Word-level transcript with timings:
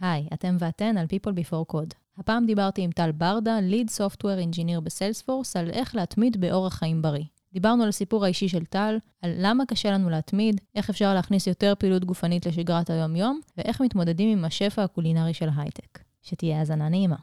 היי, 0.00 0.28
אתם 0.34 0.56
ואתן 0.58 0.98
על 0.98 1.06
People 1.06 1.32
Before 1.32 1.74
Code. 1.74 1.94
הפעם 2.18 2.46
דיברתי 2.46 2.82
עם 2.82 2.90
טל 2.90 3.12
ברדה, 3.12 3.60
lead 3.60 3.90
software 3.90 4.38
engineer 4.38 4.80
ב 4.80 4.86
Salesforce, 4.86 5.56
על 5.56 5.70
איך 5.70 5.94
להתמיד 5.94 6.40
באורח 6.40 6.74
חיים 6.74 7.02
בריא. 7.02 7.24
דיברנו 7.52 7.82
על 7.82 7.88
הסיפור 7.88 8.24
האישי 8.24 8.48
של 8.48 8.64
טל, 8.64 8.98
על 9.22 9.34
למה 9.38 9.66
קשה 9.66 9.90
לנו 9.90 10.10
להתמיד, 10.10 10.60
איך 10.74 10.90
אפשר 10.90 11.14
להכניס 11.14 11.46
יותר 11.46 11.74
פעילות 11.78 12.04
גופנית 12.04 12.46
לשגרת 12.46 12.90
היום-יום, 12.90 13.40
ואיך 13.56 13.80
מתמודדים 13.80 14.38
עם 14.38 14.44
השפע 14.44 14.84
הקולינרי 14.84 15.34
של 15.34 15.48
ההייטק. 15.48 15.98
שתהיה 16.22 16.58
האזנה 16.58 16.88
נעימה. 16.88 17.16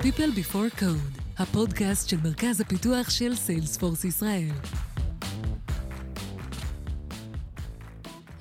People 0.00 0.32
Before 0.36 0.80
Code, 0.80 1.20
הפודקאסט 1.38 2.08
של 2.08 2.16
מרכז 2.24 2.60
הפיתוח 2.60 3.10
של 3.10 3.34
Salesforce 3.34 4.04
ישראל. 4.04 4.50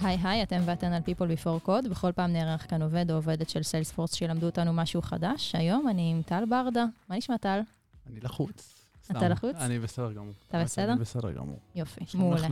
היי 0.02 0.18
היי, 0.24 0.44
אתם 0.44 0.62
ואתן 0.66 0.94
על 0.94 1.02
People 1.06 1.42
Before 1.42 1.68
Code. 1.68 1.90
בכל 1.90 2.12
פעם 2.12 2.34
נערך 2.34 2.70
כאן 2.70 2.82
עובד 2.82 3.12
או 3.12 3.16
עובדת 3.16 3.50
של 3.50 3.64
סיילספורס 3.64 4.16
שילמדו 4.16 4.46
אותנו 4.46 4.74
משהו 4.74 5.02
חדש. 5.02 5.56
היום 5.56 5.88
אני 5.90 6.12
עם 6.12 6.22
טל 6.22 6.44
ברדה. 6.50 6.86
מה 7.10 7.18
נשמע, 7.18 7.38
טל? 7.38 7.60
אני 8.08 8.20
לחוץ. 8.20 8.74
אתה. 9.12 9.30
לחוץ? 9.30 9.56
אני 9.56 9.80
בסדר 9.80 10.14
גמור. 10.14 10.34
אתה 10.48 10.64
בסדר? 10.64 10.92
אני 10.92 11.00
בסדר 11.00 11.32
גמור. 11.32 11.60
יופי, 11.76 12.02
מעולה. 12.14 12.48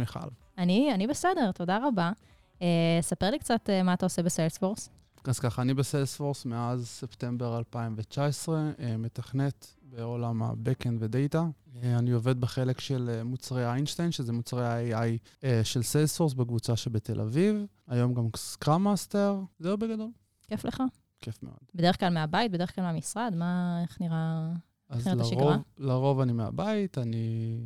אני, 0.57 0.93
אני 0.93 1.07
בסדר, 1.07 1.51
תודה 1.51 1.87
רבה. 1.87 2.11
Uh, 2.59 2.61
ספר 3.01 3.29
לי 3.29 3.39
קצת 3.39 3.69
uh, 3.69 3.83
מה 3.83 3.93
אתה 3.93 4.05
עושה 4.05 4.23
בסיילספורס. 4.23 4.89
אז 5.23 5.39
ככה, 5.39 5.61
אני 5.61 5.73
בסיילספורס 5.73 6.45
מאז 6.45 6.87
ספטמבר 6.87 7.57
2019, 7.57 8.71
אה, 8.79 8.97
מתכנת 8.97 9.75
בעולם 9.81 10.43
ה-Backend 10.43 10.95
ודאטה. 10.99 11.45
אה, 11.83 11.99
אני 11.99 12.11
עובד 12.11 12.41
בחלק 12.41 12.79
של 12.79 13.09
אה, 13.13 13.23
מוצרי 13.23 13.65
איינשטיין, 13.65 14.11
שזה 14.11 14.33
מוצרי 14.33 14.93
ה-AI 14.93 15.17
אה, 15.43 15.61
של 15.63 15.83
Salesforce 15.83 16.33
בקבוצה 16.33 16.75
שבתל 16.75 17.21
אביב. 17.21 17.65
היום 17.87 18.13
גם 18.13 18.27
scrum 18.35 18.83
master. 18.83 19.41
זהו 19.59 19.77
בגדול. 19.77 20.09
כיף 20.47 20.65
לך? 20.65 20.83
כיף 21.21 21.43
מאוד. 21.43 21.59
בדרך 21.75 21.99
כלל 21.99 22.13
מהבית, 22.13 22.51
בדרך 22.51 22.75
כלל 22.75 22.83
מהמשרד? 22.83 23.33
מה, 23.35 23.81
איך 23.81 24.01
נראה... 24.01 24.51
אז 24.89 25.07
לרוב, 25.07 25.21
השגרה? 25.21 25.57
לרוב 25.77 26.19
אני 26.19 26.33
מהבית, 26.33 26.97
אני... 26.97 27.57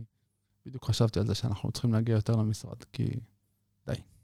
בדיוק 0.65 0.85
חשבתי 0.85 1.19
על 1.19 1.27
זה 1.27 1.35
שאנחנו 1.35 1.71
צריכים 1.71 1.93
להגיע 1.93 2.15
יותר 2.15 2.35
למשרד, 2.35 2.83
כי 2.93 3.19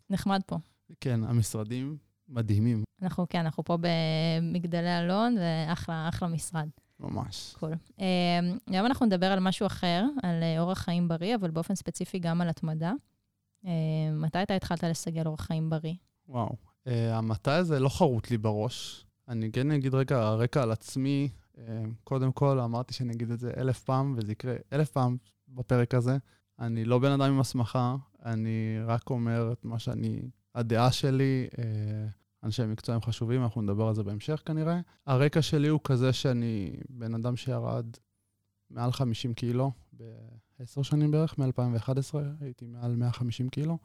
נחמד 0.10 0.42
פה. 0.46 0.58
כן, 1.00 1.24
המשרדים 1.24 1.98
מדהימים, 2.30 2.84
אנחנו, 3.02 3.26
כן, 3.30 3.40
אנחנו 3.40 3.64
פה 3.64 3.78
במגדלי 3.82 5.00
אלון, 5.00 5.36
ואחלה, 5.40 6.10
אחלה 6.10 6.28
משרד. 6.28 6.70
ממש. 7.00 7.56
cool. 7.60 7.74
Um, 7.74 8.02
היום 8.68 8.86
אנחנו 8.86 9.06
נדבר 9.06 9.32
על 9.32 9.40
משהו 9.40 9.68
אחר, 9.68 10.06
על 10.24 10.42
uh, 10.42 10.60
אורח 10.60 10.78
חיים 10.78 11.08
בריא, 11.08 11.36
אבל 11.36 11.52
באופן 11.52 11.76
ספציפי 11.76 12.20
גם 12.20 12.42
על 12.42 12.50
התמדה. 12.50 12.94
Uh, 13.64 13.68
מתי 14.14 14.44
אתה 14.44 14.56
התחלת 14.56 14.84
לסגל 14.84 15.28
אורח 15.28 15.42
חיים 15.42 15.70
בריא? 15.70 15.94
וואו. 16.28 16.50
Uh, 16.88 16.92
המתי 17.14 17.52
הזה 17.52 17.80
לא 17.80 17.90
חרוט 17.90 18.32
לי 18.32 18.38
בראש. 18.38 19.06
אני 19.28 19.52
כן 19.52 19.72
אגיד 19.72 19.96
רגע 19.96 20.30
רקע 20.30 20.64
על 20.64 20.72
עצמי. 20.72 21.30
Uh, 21.56 21.60
קודם 22.04 22.32
כל, 22.32 22.60
אמרתי 22.60 22.94
שאני 22.94 23.14
אגיד 23.14 23.32
את 23.32 23.40
זה 23.40 23.52
אלף 23.58 23.84
פעם, 23.84 24.16
וזה 24.18 24.32
יקרה 24.32 24.56
אלף 24.74 24.92
פעם 24.92 25.18
בפרק 25.48 25.94
הזה. 25.94 26.18
אני 26.60 26.86
לא 26.86 27.00
בן 27.00 27.12
אדם 27.12 27.32
עם 27.34 27.40
הסמכה, 27.40 27.96
אני 28.26 28.78
רק 28.86 29.10
אומר 29.10 29.52
את 29.52 29.66
מה 29.66 29.80
שאני, 29.80 30.22
הדעה 30.56 30.92
שלי. 30.92 31.48
אנשי 32.46 32.66
מקצוע 32.66 32.96
הם 32.96 33.02
חשובים, 33.02 33.44
אנחנו 33.44 33.62
נדבר 33.62 33.88
על 33.88 33.96
זה 33.96 34.04
בהמשך 34.04 34.42
כנראה. 34.46 34.80
הרקע 35.06 35.42
שלי 35.42 35.68
הוא 35.68 35.80
כזה 35.84 36.14
שאני 36.14 36.76
בן 36.90 37.14
אדם 37.14 37.36
שירד 37.36 37.86
מעל 38.70 38.92
50 38.92 39.34
קילו 39.34 39.72
בעשר 40.60 40.82
שנים 40.82 41.12
בערך, 41.12 41.40
מ-2011 41.40 42.16
הייתי 42.42 42.66
מעל 42.66 42.96
150 42.96 43.50
קילו. 43.50 43.78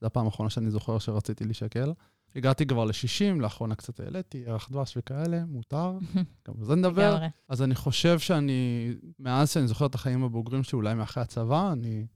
זו 0.00 0.06
הפעם 0.06 0.26
האחרונה 0.26 0.50
שאני 0.50 0.70
זוכר 0.70 0.98
שרציתי 0.98 1.44
להישקל. 1.44 1.92
הגעתי 2.36 2.66
כבר 2.66 2.84
ל-60, 2.84 3.40
לאחרונה 3.40 3.74
קצת 3.74 4.00
העליתי, 4.00 4.38
ירח 4.38 4.68
דבש 4.70 4.96
וכאלה, 4.96 5.44
מותר, 5.44 5.98
גם 6.48 6.54
על 6.58 6.64
זה 6.64 6.74
נדבר. 6.74 7.18
אז 7.48 7.62
אני 7.62 7.74
חושב 7.74 8.18
שאני, 8.18 8.92
מאז 9.18 9.50
שאני 9.50 9.66
זוכר 9.66 9.86
את 9.86 9.94
החיים 9.94 10.24
הבוגרים 10.24 10.62
שלי, 10.62 10.76
אולי 10.76 10.94
מאחרי 10.94 11.22
הצבא, 11.22 11.72
אני 11.72 12.06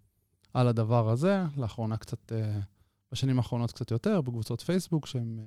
על 0.54 0.68
הדבר 0.68 1.10
הזה. 1.10 1.44
לאחרונה 1.56 1.96
קצת, 1.96 2.32
אה, 2.32 2.60
בשנים 3.12 3.38
האחרונות 3.38 3.72
קצת 3.72 3.90
יותר, 3.90 4.20
בקבוצות 4.20 4.60
פייסבוק 4.60 5.06
שהן 5.06 5.38
אה, 5.38 5.44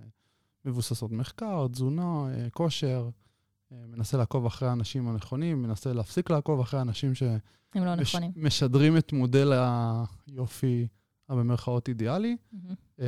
מבוססות 0.65 1.11
מחקר, 1.11 1.67
תזונה, 1.67 2.27
אה, 2.33 2.49
כושר. 2.49 3.09
אה, 3.71 3.77
מנסה 3.87 4.17
לעקוב 4.17 4.45
אחרי 4.45 4.69
האנשים 4.69 5.07
הנכונים, 5.07 5.61
מנסה 5.61 5.93
להפסיק 5.93 6.29
לעקוב 6.29 6.59
אחרי 6.59 6.79
האנשים 6.79 7.13
הם 7.75 7.83
לא. 7.83 8.03
שמשדרים 8.03 8.97
את 8.97 9.13
מודל 9.13 9.53
היופי 10.27 10.87
הבמרכאות 11.29 11.89
אידיאלי. 11.89 12.37
מהמם. 12.51 12.75
אה, 12.99 13.07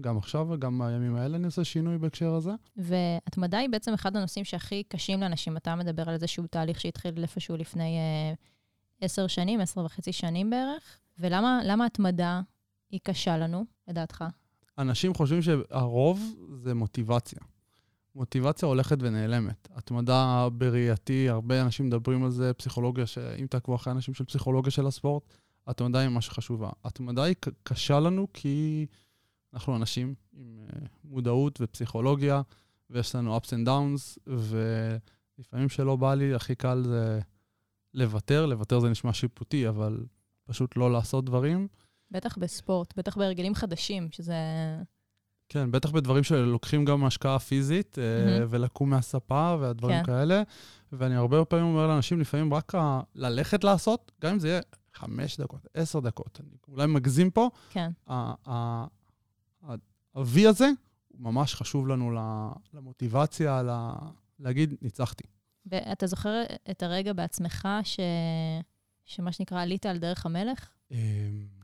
גם 0.00 0.18
עכשיו 0.18 0.46
וגם 0.50 0.78
בימים 0.78 1.16
האלה 1.16 1.36
אני 1.36 1.46
עושה 1.46 1.64
שינוי 1.64 1.98
בהקשר 1.98 2.34
הזה. 2.34 2.50
והתמדה 2.76 3.58
היא 3.58 3.68
בעצם 3.68 3.94
אחד 3.94 4.16
הנושאים 4.16 4.44
שהכי 4.44 4.82
קשים 4.82 5.20
לאנשים. 5.20 5.56
אתה 5.56 5.76
מדבר 5.76 6.08
על 6.08 6.14
איזשהו 6.14 6.46
תהליך 6.46 6.80
שהתחיל 6.80 7.22
איפשהו 7.22 7.56
לפני 7.56 7.98
אה, 7.98 8.34
עשר 9.00 9.26
שנים, 9.26 9.60
עשר 9.60 9.84
וחצי 9.84 10.12
שנים 10.12 10.50
בערך. 10.50 10.98
ולמה 11.18 11.60
למה 11.64 11.86
התמדה 11.86 12.40
היא 12.90 13.00
קשה 13.02 13.36
לנו, 13.36 13.64
לדעתך? 13.88 14.24
אנשים 14.78 15.14
חושבים 15.14 15.42
שהרוב 15.42 16.34
זה 16.54 16.74
מוטיבציה. 16.74 17.38
מוטיבציה 18.14 18.68
הולכת 18.68 18.96
ונעלמת. 19.00 19.68
התמדה 19.74 20.48
בראייתי, 20.52 21.28
הרבה 21.28 21.62
אנשים 21.62 21.86
מדברים 21.86 22.24
על 22.24 22.30
זה, 22.30 22.54
פסיכולוגיה, 22.54 23.06
שאם 23.06 23.46
תעקבו 23.46 23.74
אחרי 23.74 23.92
אנשים 23.92 24.14
של 24.14 24.24
פסיכולוגיה 24.24 24.70
של 24.70 24.86
הספורט, 24.86 25.22
התמדה 25.66 25.98
היא 25.98 26.08
ממש 26.08 26.28
חשובה. 26.28 26.70
התמדה 26.84 27.22
היא 27.22 27.34
קשה 27.62 28.00
לנו 28.00 28.26
כי 28.32 28.86
אנחנו 29.54 29.76
אנשים 29.76 30.14
עם 30.32 30.58
אה, 30.58 30.86
מודעות 31.04 31.58
ופסיכולוגיה, 31.60 32.42
ויש 32.90 33.14
לנו 33.14 33.36
ups 33.36 33.48
and 33.48 33.66
downs, 33.68 34.18
ולפעמים 34.26 35.68
שלא 35.68 35.96
בא 35.96 36.14
לי, 36.14 36.34
הכי 36.34 36.54
קל 36.54 36.82
זה 36.86 37.20
לוותר. 37.94 38.46
לוותר 38.46 38.80
זה 38.80 38.88
נשמע 38.88 39.12
שיפוטי, 39.12 39.68
אבל 39.68 40.06
פשוט 40.44 40.76
לא 40.76 40.92
לעשות 40.92 41.24
דברים. 41.24 41.68
בטח 42.10 42.38
בספורט, 42.38 42.96
בטח 42.96 43.18
בהרגלים 43.18 43.54
חדשים, 43.54 44.08
שזה... 44.12 44.34
כן, 45.48 45.70
בטח 45.70 45.90
בדברים 45.90 46.24
שלוקחים 46.24 46.84
גם 46.84 47.04
השקעה 47.04 47.38
פיזית, 47.38 47.98
מהמם. 47.98 48.46
ולקום 48.50 48.90
מהספה 48.90 49.56
והדברים 49.60 49.96
כן. 49.98 50.04
כאלה. 50.04 50.42
ואני 50.92 51.14
הרבה 51.14 51.44
פעמים 51.44 51.64
אומר 51.64 51.86
לאנשים, 51.86 52.20
לפעמים 52.20 52.54
רק 52.54 52.74
ה- 52.74 53.00
ללכת 53.14 53.64
לעשות, 53.64 54.12
גם 54.22 54.32
אם 54.32 54.38
זה 54.38 54.48
יהיה 54.48 54.60
חמש 54.94 55.40
דקות, 55.40 55.66
עשר 55.74 56.00
דקות, 56.00 56.40
אני 56.40 56.48
אולי 56.68 56.86
מגזים 56.86 57.30
פה, 57.30 57.50
כן. 57.70 57.90
ה-V 58.06 60.48
הזה, 60.48 60.68
הוא 61.08 61.20
ממש 61.20 61.54
חשוב 61.54 61.88
לנו 61.88 62.12
למוטיבציה, 62.74 63.62
להגיד, 64.38 64.74
ניצחתי. 64.82 65.24
ואתה 65.66 66.06
זוכר 66.06 66.42
את 66.70 66.82
הרגע 66.82 67.12
בעצמך 67.12 67.68
ש... 67.82 68.00
שמה 69.04 69.32
שנקרא 69.32 69.62
עלית 69.62 69.86
על 69.86 69.98
דרך 69.98 70.26
המלך? 70.26 70.70
אה, 70.92 70.98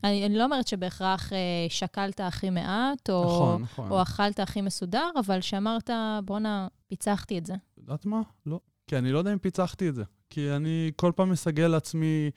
אני, 0.05 0.27
אני 0.27 0.39
לא 0.39 0.45
אומרת 0.45 0.69
שבהכרח 0.69 1.33
אה, 1.33 1.39
שקלת 1.69 2.21
הכי 2.21 2.51
מעט, 2.51 3.11
או, 3.11 3.25
נכון, 3.25 3.63
נכון. 3.63 3.91
או 3.91 4.03
אכלת 4.03 4.41
הכי 4.41 4.61
מסודר, 4.61 5.11
אבל 5.19 5.41
שאמרת, 5.41 5.91
בואנה, 6.25 6.69
פיצחתי 6.87 7.39
את 7.39 7.47
זה. 7.47 7.55
את 7.55 7.79
יודעת 7.79 8.07
מה? 8.07 8.21
לא. 8.47 8.61
כי 8.87 8.99
אני 8.99 9.13
לא 9.13 9.19
יודע 9.19 9.33
אם 9.33 9.39
פיצחתי 9.39 9.89
את 9.89 9.95
זה. 9.95 10.05
כי 10.31 10.51
אני 10.51 10.91
כל 10.97 11.13
פעם 11.17 11.31
מסגל 11.31 11.67
לעצמי, 11.67 12.31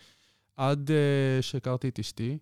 עד 0.58 0.90
uh, 0.90 1.42
שהכרתי 1.42 1.90
את 1.90 2.00
אשתי, 2.00 2.38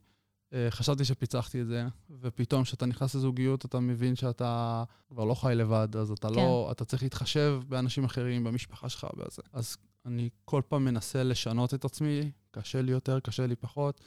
uh, 0.51 0.55
חשבתי 0.69 1.05
שפיצחתי 1.05 1.61
את 1.61 1.67
זה, 1.67 1.85
ופתאום 2.21 2.63
כשאתה 2.63 2.85
נכנס 2.85 3.15
לזוגיות, 3.15 3.65
אתה 3.65 3.79
מבין 3.79 4.15
שאתה 4.15 4.83
כבר 5.07 5.25
לא 5.25 5.33
חי 5.33 5.55
לבד, 5.55 5.95
אז 5.95 6.11
אתה 6.11 6.27
כן. 6.27 6.35
לא, 6.35 6.69
אתה 6.71 6.85
צריך 6.85 7.03
להתחשב 7.03 7.61
באנשים 7.67 8.05
אחרים, 8.05 8.43
במשפחה 8.43 8.89
שלך, 8.89 9.07
בזה. 9.17 9.41
אז 9.53 9.77
אני 10.05 10.29
כל 10.45 10.61
פעם 10.67 10.85
מנסה 10.85 11.23
לשנות 11.23 11.73
את 11.73 11.85
עצמי, 11.85 12.31
קשה 12.51 12.81
לי 12.81 12.91
יותר, 12.91 13.19
קשה 13.19 13.47
לי 13.47 13.55
פחות. 13.55 14.01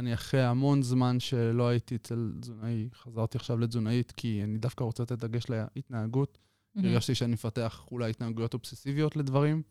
אני 0.00 0.14
אחרי 0.14 0.42
המון 0.42 0.82
זמן 0.82 1.20
שלא 1.20 1.68
הייתי 1.68 1.96
אצל 1.96 2.32
תזונאי, 2.40 2.88
חזרתי 2.94 3.38
עכשיו 3.38 3.58
לתזונאית, 3.58 4.12
כי 4.12 4.40
אני 4.44 4.58
דווקא 4.58 4.84
רוצה 4.84 5.02
לתת 5.02 5.18
דגש 5.18 5.46
להתנהגות. 5.50 6.38
הרגשתי 6.76 7.14
שאני 7.14 7.32
מפתח 7.32 7.86
אולי 7.90 8.10
התנהגויות 8.10 8.54
אובססיביות 8.54 9.16
לדברים, 9.16 9.62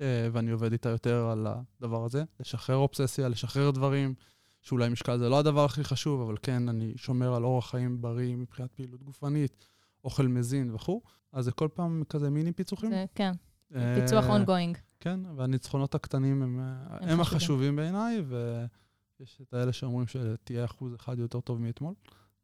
אה, 0.00 0.28
ואני 0.32 0.50
עובד 0.50 0.72
איתה 0.72 0.88
יותר 0.88 1.26
על 1.26 1.46
הדבר 1.46 2.04
הזה, 2.04 2.24
לשחרר 2.40 2.76
אובססיה, 2.76 3.28
לשחרר 3.28 3.70
דברים, 3.70 4.14
שאולי 4.62 4.88
משקל 4.88 5.18
זה 5.18 5.28
לא 5.28 5.38
הדבר 5.38 5.64
הכי 5.64 5.84
חשוב, 5.84 6.20
אבל 6.20 6.36
כן, 6.42 6.68
אני 6.68 6.92
שומר 6.96 7.34
על 7.34 7.44
אורח 7.44 7.70
חיים 7.70 8.00
בריא 8.00 8.36
מבחינת 8.36 8.72
פעילות 8.72 9.02
גופנית, 9.02 9.66
אוכל 10.04 10.26
מזין 10.26 10.74
וכו', 10.74 11.02
אז 11.32 11.44
זה 11.44 11.52
כל 11.52 11.68
פעם 11.74 12.02
כזה 12.08 12.30
מיני 12.30 12.52
פיצוחים. 12.52 12.90
זה, 12.90 13.04
כן, 13.14 13.32
אה, 13.74 14.00
פיצוח 14.00 14.24
אונגוינג. 14.28 14.78
כן, 15.00 15.20
והניצחונות 15.36 15.94
הקטנים 15.94 16.42
הם, 16.42 16.60
אה, 16.60 16.64
הם 16.64 16.90
הם 16.90 17.00
חשובים. 17.00 17.20
החשובים 17.20 17.76
בעיניי, 17.76 18.22
ויש 19.20 19.38
את 19.42 19.54
האלה 19.54 19.72
שאומרים 19.72 20.06
שתהיה 20.06 20.64
אחוז 20.64 20.94
אחד 20.94 21.18
יותר 21.18 21.40
טוב 21.40 21.60
מאתמול, 21.60 21.94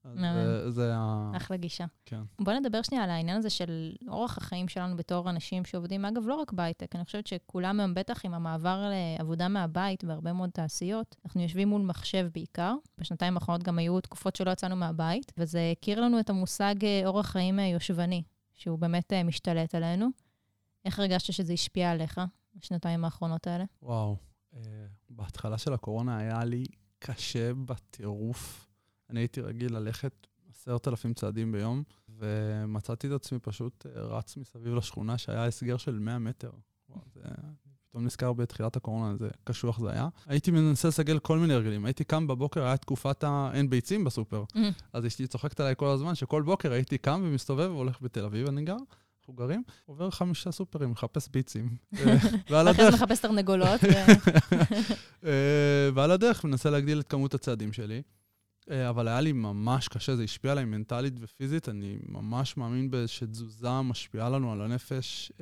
אז 0.04 0.16
מהמם. 0.18 0.70
זה- 0.70 0.92
ה... 0.94 1.32
אחלה 1.36 1.56
גישה. 1.56 1.84
כן. 2.06 2.22
בוא 2.40 2.52
נדבר 2.52 2.82
שנייה 2.82 3.04
על 3.04 3.10
העניין 3.10 3.36
הזה 3.36 3.50
של 3.50 3.92
אורח 4.08 4.38
החיים 4.38 4.68
שלנו 4.68 4.96
בתור 4.96 5.30
אנשים 5.30 5.64
שעובדים, 5.64 6.04
אגב, 6.04 6.22
לא 6.26 6.34
רק 6.34 6.52
בהייטק, 6.52 6.96
אני 6.96 7.04
חושבת 7.04 7.26
שכולם 7.26 7.80
היום, 7.80 7.94
בטח 7.94 8.24
עם 8.24 8.34
המעבר 8.34 8.90
לעבודה 9.18 9.48
מהבית 9.48 10.04
בהרבה 10.04 10.32
מאוד 10.32 10.50
תעשיות, 10.50 11.16
אנחנו 11.24 11.42
יושבים 11.42 11.68
מול 11.68 11.82
מחשב 11.82 12.28
בעיקר. 12.34 12.74
בשנתיים 12.98 13.34
האחרונות 13.34 13.62
גם 13.62 13.78
היו 13.78 14.00
תקופות 14.00 14.36
שלא 14.36 14.50
יצאנו 14.50 14.76
מהבית, 14.76 15.32
וזה 15.38 15.72
הכיר 15.72 16.00
לנו 16.00 16.20
את 16.20 16.30
המושג 16.30 16.74
אה, 16.84 17.02
אורח 17.06 17.26
חיים 17.26 17.58
אה, 17.58 17.64
יושבני, 17.66 18.22
שהוא 18.54 18.78
באמת 18.78 19.12
אה, 19.12 19.22
משתלט 19.22 19.74
עלינו. 19.74 20.08
איך 20.84 20.98
הרגשת 20.98 21.32
שזה 21.32 21.52
השפיע 21.52 21.90
עליך 21.90 22.20
בשנתיים 22.54 23.04
האחרונות 23.04 23.46
האלה? 23.46 23.64
וואו. 23.82 24.16
אה, 24.54 24.60
בהתחלה 25.10 25.58
של 25.58 25.72
הקורונה 25.72 26.18
היה 26.18 26.44
לי 26.44 26.64
קשה 26.98 27.54
בטירוף. 27.54 28.68
אני 29.10 29.20
הייתי 29.20 29.40
רגיל 29.40 29.76
ללכת 29.76 30.26
עשרת 30.50 30.88
אלפים 30.88 31.14
צעדים 31.14 31.52
ביום, 31.52 31.82
ומצאתי 32.08 33.06
את 33.06 33.12
עצמי 33.12 33.38
פשוט 33.38 33.86
אה, 33.86 34.02
רץ 34.02 34.36
מסביב 34.36 34.74
לשכונה 34.74 35.18
שהיה 35.18 35.46
הסגר 35.46 35.76
של 35.76 35.98
100 35.98 36.18
מטר. 36.18 36.50
וואו, 36.88 37.00
זה... 37.14 37.20
פתאום 37.90 38.04
נזכר 38.04 38.32
בתחילת 38.32 38.76
הקורונה, 38.76 39.16
זה 39.16 39.28
קשוח 39.44 39.80
זה 39.80 39.90
היה. 39.90 40.08
הייתי 40.26 40.50
מנסה 40.50 40.88
לסגל 40.88 41.18
כל 41.18 41.38
מיני 41.38 41.54
הרגלים. 41.54 41.84
הייתי 41.84 42.04
קם 42.04 42.26
בבוקר, 42.26 42.64
היה 42.64 42.76
תקופת 42.76 43.24
האין 43.24 43.70
ביצים 43.70 44.04
בסופר. 44.04 44.44
Mm. 44.52 44.58
אז 44.92 45.06
אשתי 45.06 45.26
צוחקת 45.26 45.60
עליי 45.60 45.74
כל 45.76 45.86
הזמן, 45.86 46.14
שכל 46.14 46.42
בוקר 46.42 46.72
הייתי 46.72 46.98
קם 46.98 47.20
ומסתובב 47.24 47.70
והולך 47.70 48.02
בתל 48.02 48.24
אביב, 48.24 48.48
אני 48.48 48.64
גר, 48.64 48.76
אנחנו 49.30 49.46
גרים, 49.46 49.62
עובר 49.86 50.10
חמישה 50.10 50.52
סופרים, 50.52 50.90
מחפש 50.90 51.28
ביצים. 51.28 51.68
אה, 51.98 52.16
ועל 52.50 52.66
ואחרי 52.68 52.82
זה 52.82 52.88
הדרך 52.88 53.02
מחפש 53.02 53.20
תרנגולות. 53.20 53.80
ו- 53.84 54.28
אה, 55.26 55.88
ועל 55.94 56.10
הדרך 56.10 56.44
מנסה 56.44 56.70
להגדיל 56.70 57.00
את 57.00 57.08
כמות 57.08 57.34
הצעדים 57.34 57.72
שלי. 57.72 58.02
אה, 58.70 58.88
אבל 58.88 59.08
היה 59.08 59.20
לי 59.20 59.32
ממש 59.32 59.88
קשה, 59.88 60.16
זה 60.16 60.22
השפיע 60.22 60.52
עליי 60.52 60.64
מנטלית 60.64 61.14
ופיזית. 61.20 61.68
אני 61.68 61.98
ממש 62.08 62.56
מאמין 62.56 62.90
שתזוזה 63.06 63.80
משפיעה 63.80 64.28
לנו 64.28 64.52
על 64.52 64.60
הנפש. 64.62 65.32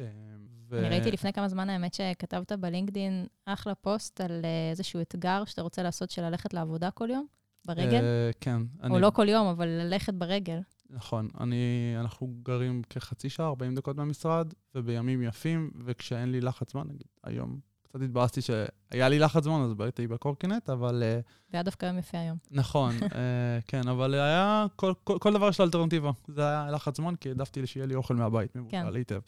ו- 0.71 0.79
אני 0.79 0.89
ראיתי 0.89 1.11
לפני 1.11 1.33
כמה 1.33 1.49
זמן, 1.49 1.71
האמת, 1.71 1.95
שכתבת 1.95 2.53
בלינקדין 2.53 3.27
אחלה 3.45 3.75
פוסט 3.75 4.21
על 4.21 4.43
איזשהו 4.71 5.01
אתגר 5.01 5.45
שאתה 5.45 5.63
רוצה 5.63 5.83
לעשות 5.83 6.11
של 6.11 6.23
ללכת 6.23 6.55
לעבודה 6.55 6.91
כל 6.91 7.11
יום, 7.11 7.27
ברגל, 7.67 8.03
כן. 8.41 8.57
או 8.81 8.87
אני- 8.87 9.01
לא 9.01 9.11
כל 9.11 9.29
יום, 9.29 9.47
אבל 9.47 9.67
ללכת 9.69 10.15
ברגל. 10.15 10.59
נכון. 10.91 11.29
אני, 11.41 11.95
אנחנו 12.01 12.35
גרים 12.43 12.83
כחצי 12.91 13.29
שעה, 13.29 13.47
40 13.47 13.75
דקות 13.75 13.97
מהמשרד, 13.97 14.55
ובימים 14.75 15.23
יפים, 15.23 15.71
וכשאין 15.85 16.33
לי 16.33 16.41
לחץ 16.41 16.73
זמן, 16.73 16.87
נגיד, 16.89 17.07
היום 17.25 17.61
קצת 17.89 18.03
התבאסתי 18.03 18.41
שהיה 18.41 19.09
לי 19.09 19.19
לחץ 19.19 19.45
זמן, 19.45 19.61
אז 19.61 19.73
הייתי 19.81 20.07
בקורקינט, 20.07 20.71
אבל... 20.71 21.03
אה, 21.03 21.21
זה 21.51 21.57
היה 21.57 21.63
דווקא 21.63 21.87
יום 21.87 21.99
יפה 21.99 22.19
היום. 22.19 22.39
נכון, 22.51 22.95
אה, 23.15 23.59
כן, 23.67 23.89
אבל 23.89 24.15
היה, 24.15 24.67
כל, 24.77 24.93
כל, 25.05 25.19
כל 25.21 25.33
דבר 25.33 25.49
יש 25.49 25.61
לו 25.61 25.67
אלטרנטיבה. 25.67 26.11
זה 26.29 26.43
היה 26.43 26.71
לחץ 26.71 26.97
זמן, 26.97 27.15
כי 27.17 27.29
העדפתי 27.29 27.67
שיהיה 27.67 27.87
לי 27.87 27.95
אוכל 27.95 28.15
מהבית, 28.15 28.57
מבוקר 28.57 28.71
כן. 28.71 28.97
היטב. 28.97 29.21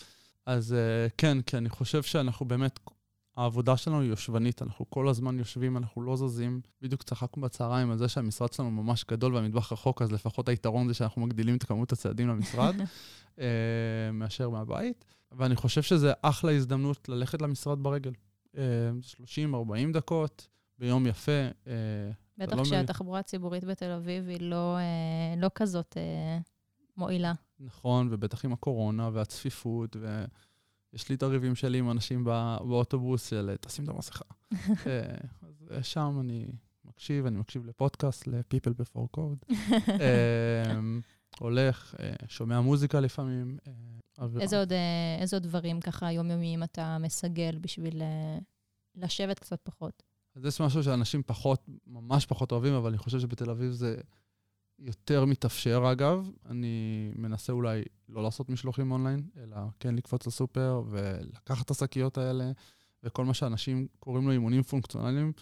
אז 0.46 0.72
אה, 0.72 1.08
כן, 1.18 1.42
כי 1.42 1.56
אני 1.56 1.68
חושב 1.68 2.02
שאנחנו 2.02 2.46
באמת, 2.46 2.80
העבודה 3.40 3.76
שלנו 3.76 4.00
היא 4.00 4.10
יושבנית, 4.10 4.62
אנחנו 4.62 4.90
כל 4.90 5.08
הזמן 5.08 5.38
יושבים, 5.38 5.76
אנחנו 5.76 6.02
לא 6.02 6.16
זזים. 6.16 6.60
בדיוק 6.82 7.02
צחקנו 7.02 7.42
בצהריים 7.42 7.90
על 7.90 7.98
זה 7.98 8.08
שהמשרד 8.08 8.52
שלנו 8.52 8.70
ממש 8.70 9.04
גדול 9.10 9.34
והמטבח 9.34 9.72
רחוק, 9.72 10.02
אז 10.02 10.12
לפחות 10.12 10.48
היתרון 10.48 10.88
זה 10.88 10.94
שאנחנו 10.94 11.22
מגדילים 11.22 11.56
את 11.56 11.64
כמות 11.64 11.92
הצעדים 11.92 12.28
למשרד, 12.28 12.74
אה, 13.40 13.44
מאשר 14.12 14.50
מהבית. 14.50 15.04
ואני 15.32 15.56
חושב 15.56 15.82
שזה 15.82 16.12
אחלה 16.22 16.52
הזדמנות 16.52 17.08
ללכת 17.08 17.42
למשרד 17.42 17.82
ברגל. 17.82 18.12
אה, 18.56 18.62
30-40 19.90 19.92
דקות, 19.92 20.48
ביום 20.78 21.06
יפה. 21.06 21.32
אה, 21.66 21.72
בטח 22.38 22.56
לא 22.56 22.62
כשהתחבורה 22.62 23.18
הציבורית 23.18 23.64
בתל 23.64 23.90
אביב 23.90 24.28
היא 24.28 24.40
לא, 24.40 24.76
אה, 24.76 25.34
לא 25.36 25.50
כזאת 25.54 25.96
אה, 25.96 26.38
מועילה. 26.96 27.32
נכון, 27.60 28.08
ובטח 28.10 28.44
עם 28.44 28.52
הקורונה 28.52 29.10
והצפיפות, 29.12 29.96
ויש 30.92 31.08
לי 31.08 31.14
את 31.14 31.22
הריבים 31.22 31.54
שלי 31.54 31.78
עם 31.78 31.90
אנשים 31.90 32.24
בא- 32.24 32.58
באוטובוס 32.60 33.30
של 33.30 33.56
תשים 33.60 33.84
את 33.84 33.88
המסכה. 33.88 34.24
אה, 34.86 35.16
אז 35.42 35.68
אה, 35.70 35.82
שם 35.82 36.16
אני 36.20 36.46
מקשיב, 36.84 37.26
אני 37.26 37.38
מקשיב 37.38 37.66
לפודקאסט, 37.66 38.26
ל-People 38.26 38.70
Before 38.82 39.16
Code. 39.18 39.54
אה, 40.00 40.80
הולך, 41.38 41.94
אה, 42.00 42.12
שומע 42.28 42.60
מוזיקה 42.60 43.00
לפעמים. 43.00 43.58
אה. 43.66 43.72
איזה 44.40 44.58
עוד, 44.58 44.72
אה, 44.72 45.16
איזה 45.20 45.36
עוד 45.36 45.42
דברים 45.42 45.80
ככה 45.80 46.12
יומיומיים 46.12 46.62
אתה 46.62 46.98
מסגל 46.98 47.58
בשביל 47.60 48.02
אה, 48.02 48.38
לשבת 48.94 49.38
קצת 49.38 49.60
פחות? 49.62 50.02
אז 50.36 50.44
יש 50.44 50.60
משהו 50.60 50.82
שאנשים 50.82 51.22
פחות, 51.26 51.62
ממש 51.86 52.26
פחות 52.26 52.52
אוהבים, 52.52 52.72
אבל 52.74 52.88
אני 52.88 52.98
חושב 52.98 53.20
שבתל 53.20 53.50
אביב 53.50 53.72
זה 53.72 53.96
יותר 54.80 55.24
מתאפשר, 55.24 55.92
אגב. 55.92 56.30
אני 56.46 57.12
מנסה 57.16 57.52
אולי 57.52 57.82
לא 58.08 58.22
לעשות 58.22 58.50
משלוחים 58.50 58.92
אונליין, 58.92 59.28
אלא 59.36 59.56
כן 59.80 59.94
לקפוץ 59.94 60.26
לסופר 60.26 60.82
ולקחת 60.90 61.64
את 61.64 61.70
השקיות 61.70 62.18
האלה, 62.18 62.52
וכל 63.02 63.24
מה 63.24 63.34
שאנשים 63.34 63.86
קוראים 63.98 64.26
לו 64.26 64.32
אימונים 64.32 64.62
פונקציונליים, 64.62 65.32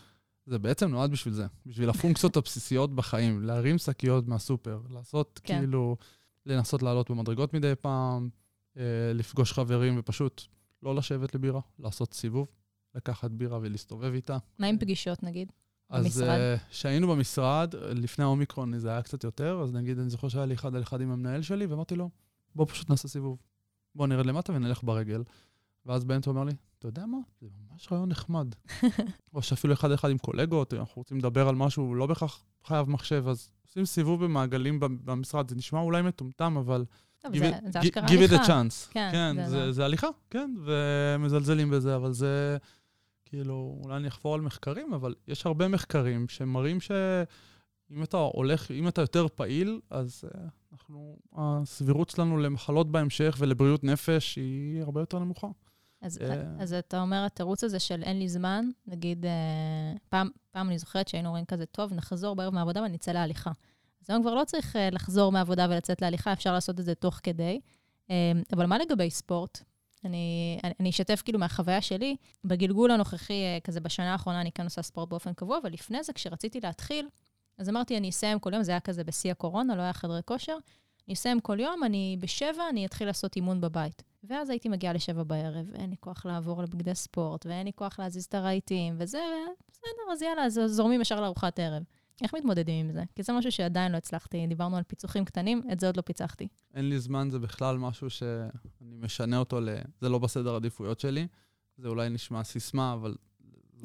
זה 0.47 0.59
בעצם 0.59 0.91
נועד 0.91 1.11
בשביל 1.11 1.35
זה, 1.35 1.47
בשביל 1.67 1.91
הפונקציות 1.91 2.37
הבסיסיות 2.41 2.95
בחיים, 2.95 3.43
להרים 3.43 3.79
שקיות 3.79 4.29
מהסופר, 4.29 4.81
לעשות 4.91 5.41
כן. 5.45 5.59
כאילו, 5.59 5.97
לנסות 6.47 6.83
לעלות 6.83 7.11
במדרגות 7.11 7.55
מדי 7.55 7.73
פעם, 7.81 8.29
אה, 8.77 9.13
לפגוש 9.15 9.53
חברים 9.53 9.95
ופשוט 9.99 10.43
לא 10.83 10.95
לשבת 10.95 11.35
לבירה, 11.35 11.61
לעשות 11.79 12.15
סיבוב, 12.15 12.49
לקחת 12.95 13.31
בירה 13.31 13.59
ולהסתובב 13.63 14.13
איתה. 14.15 14.39
מה 14.59 14.67
עם 14.67 14.79
פגישות, 14.79 15.23
נגיד? 15.23 15.53
אז? 15.91 16.23
אה, 16.23 16.57
כשהיינו 16.71 17.09
במשרד, 17.09 17.75
לפני 17.81 18.25
האומיקרון 18.25 18.79
זה 18.79 18.91
היה 18.91 19.03
קצת 19.03 19.25
יותר, 19.25 19.61
אז 19.63 19.73
נגיד, 19.73 19.99
אני 19.99 20.11
זוכר 20.11 20.29
שהיה 20.29 20.47
לי 20.47 20.55
אחד 20.55 20.75
על 20.77 20.83
אחד 20.83 21.01
עם 21.01 21.11
המנהל 21.11 21.43
שלי, 21.43 21.67
ואמרתי 21.67 21.95
לו, 21.97 22.11
בוא 22.55 22.67
פשוט 22.69 22.91
נעשה 22.91 23.09
סיבוב. 23.09 23.39
בוא 23.95 24.07
נרד 24.07 24.27
למטה 24.27 24.53
ונלך 24.53 24.83
ברגל. 24.85 25.23
ואז 25.87 26.05
בנט 26.05 26.27
אומר 26.27 26.45
לי, 26.45 26.53
אתה 26.79 26.89
יודע 26.89 27.07
מה? 27.07 27.19
זה 27.41 27.47
ממש 27.73 27.89
רעיון 27.93 28.09
נחמד. 28.09 28.47
או 29.35 29.43
שאפילו 29.43 29.75
אחד 29.75 29.89
על 29.89 29.95
אחד 29.95 30.11
עם 30.11 30.19
קולגות, 30.19 30.75
אנחנו 30.75 30.93
רוצים 30.97 31.19
לדבר 31.19 31.49
על 31.49 31.55
משהו, 31.55 31.95
לא 31.95 32.07
בהכרח 32.07 32.45
חייב 32.65 32.91
מחשב, 32.91 33.25
אז 33.29 33.51
עושים 33.67 33.85
סיבוב 33.85 34.25
במעגלים 34.25 34.81
במ- 34.81 34.99
במשרד. 35.05 35.49
זה 35.51 35.57
נשמע 35.57 35.81
אולי 35.81 36.03
מטומטם, 36.03 36.57
אבל 36.57 36.85
טוב, 37.19 37.33
give 37.35 37.39
זה, 37.39 37.51
it- 37.59 37.73
זה 37.73 37.79
gi- 37.79 37.83
אשכרה 37.83 38.07
give 38.07 38.11
it 38.11 38.13
הליכה. 38.13 38.45
a 38.45 38.47
chance. 38.47 38.91
כן, 38.91 39.09
כן, 39.13 39.37
זה 39.45 39.51
זה, 39.51 39.67
לא- 39.67 39.73
זה 39.73 39.85
הליכה, 39.85 40.09
כן, 40.31 40.55
ומזלזלים 40.65 41.71
בזה, 41.71 41.97
אבל 41.97 42.13
זה, 42.13 42.57
כאילו, 43.29 43.79
אולי 43.85 43.97
אני 43.97 44.09
אחפור 44.09 44.35
על 44.35 44.41
מחקרים, 44.41 44.95
אבל 44.95 45.15
יש 45.29 45.47
הרבה 45.47 45.69
מחקרים 45.69 46.29
שמראים 46.29 46.81
שאם 46.81 48.03
אתה 48.03 48.17
הולך, 48.17 48.71
אם 48.71 48.89
אתה 48.89 49.01
יותר 49.01 49.27
פעיל, 49.35 49.81
אז 49.91 50.25
uh, 50.25 50.39
אנחנו, 50.73 51.17
הסבירות 51.37 52.11
שלנו 52.11 52.39
למחלות 52.39 52.93
בהמשך 52.93 53.37
ולבריאות 53.39 53.85
נפש 53.85 54.37
היא 54.37 54.83
הרבה 54.83 55.01
יותר 55.01 55.19
נמוכה. 55.19 55.49
אז, 56.03 56.19
אה. 56.23 56.43
אז 56.59 56.73
אתה 56.73 57.01
אומר, 57.01 57.25
התירוץ 57.27 57.65
הזה 57.65 57.79
של 57.79 58.03
אין 58.03 58.19
לי 58.19 58.29
זמן, 58.29 58.65
נגיד, 58.87 59.27
אה, 59.27 59.31
פעם, 60.09 60.29
פעם 60.51 60.69
אני 60.69 60.79
זוכרת 60.79 61.09
שהיינו 61.09 61.29
אומרים 61.29 61.45
כזה, 61.45 61.67
טוב, 61.67 61.95
נחזור 61.95 62.37
בערב 62.37 62.55
מהעבודה 62.55 62.83
ונצא 62.83 63.13
להליכה. 63.13 63.51
אז 64.03 64.11
היום 64.11 64.23
כבר 64.23 64.35
לא 64.35 64.45
צריך 64.45 64.77
אה, 64.77 64.91
לחזור 64.91 65.33
מהעבודה 65.33 65.67
ולצאת 65.71 66.03
להליכה, 66.03 66.33
אפשר 66.33 66.53
לעשות 66.53 66.81
את 66.81 66.85
זה 66.85 66.95
תוך 66.95 67.21
כדי. 67.23 67.61
אה, 68.11 68.33
אבל 68.53 68.67
מה 68.67 68.79
לגבי 68.79 69.11
ספורט? 69.11 69.63
אני, 70.05 70.59
אני, 70.65 70.73
אני 70.81 70.91
אשתף 70.91 71.23
כאילו 71.25 71.39
מהחוויה 71.39 71.81
שלי. 71.81 72.17
בגלגול 72.45 72.91
הנוכחי, 72.91 73.33
אה, 73.33 73.59
כזה 73.65 73.81
בשנה 73.81 74.13
האחרונה, 74.13 74.41
אני 74.41 74.53
כן 74.53 74.65
עושה 74.65 74.83
ספורט 74.83 75.09
באופן 75.09 75.33
קבוע, 75.33 75.59
אבל 75.63 75.73
לפני 75.73 76.03
זה, 76.03 76.13
כשרציתי 76.13 76.61
להתחיל, 76.61 77.09
אז 77.59 77.69
אמרתי, 77.69 77.97
אני 77.97 78.09
אסיים 78.09 78.39
כל 78.39 78.53
יום, 78.55 78.63
זה 78.63 78.73
היה 78.73 78.81
כזה 78.81 79.05
בשיא 79.05 79.31
הקורונה, 79.31 79.77
לא 79.77 79.83
היה 79.83 79.93
חדרי 79.93 80.21
כושר. 80.25 80.57
אני 81.09 81.15
אסיים 81.15 81.41
כל 81.41 81.61
יום, 81.61 81.85
אני 81.85 82.17
בשבע, 82.21 82.69
אני 82.71 82.87
אתחיל 82.87 83.07
לעשות 83.07 83.37
אימון 83.37 83.61
בבית. 83.61 84.03
ואז 84.25 84.51
הייתי 84.51 84.69
מגיעה 84.69 84.93
לשבע 84.93 85.23
בערב, 85.23 85.67
ואין 85.73 85.91
לי 85.91 85.97
כוח 86.01 86.27
לעבור 86.27 86.63
לבגדי 86.63 86.95
ספורט, 86.95 87.47
ואין 87.47 87.67
לי 87.67 87.73
כוח 87.73 87.99
להזיז 87.99 88.25
את 88.25 88.35
הרהיטים, 88.35 88.97
וזה, 88.99 89.23
בסדר, 89.71 90.13
אז 90.13 90.23
יאללה, 90.23 90.45
אז 90.45 90.61
זורמים 90.67 91.01
ישר 91.01 91.21
לארוחת 91.21 91.59
ערב. 91.59 91.83
איך 92.23 92.35
מתמודדים 92.35 92.87
עם 92.87 92.93
זה? 92.93 93.03
כי 93.15 93.23
זה 93.23 93.33
משהו 93.33 93.53
שעדיין 93.53 93.93
לא 93.93 93.97
הצלחתי. 93.97 94.47
דיברנו 94.47 94.77
על 94.77 94.83
פיצוחים 94.83 95.25
קטנים, 95.25 95.63
את 95.73 95.81
זה 95.81 95.87
עוד 95.87 95.97
לא 95.97 96.03
פיצחתי. 96.03 96.49
אין 96.75 96.89
לי 96.89 96.99
זמן, 97.01 97.29
זה 97.31 97.39
בכלל 97.39 97.79
משהו 97.79 98.11
שאני 98.11 98.49
משנה 98.97 99.39
אותו 99.39 99.61
ל... 99.61 99.69
זה 100.01 100.09
לא 100.09 100.19
בסדר 100.19 100.53
העדיפויות 100.53 101.01
שלי. 101.01 101.27
זה 101.77 101.89
אולי 101.89 102.09
נשמע 102.09 102.45
סיסמה, 102.45 102.93
אבל 102.93 103.11
לא, 103.11 103.17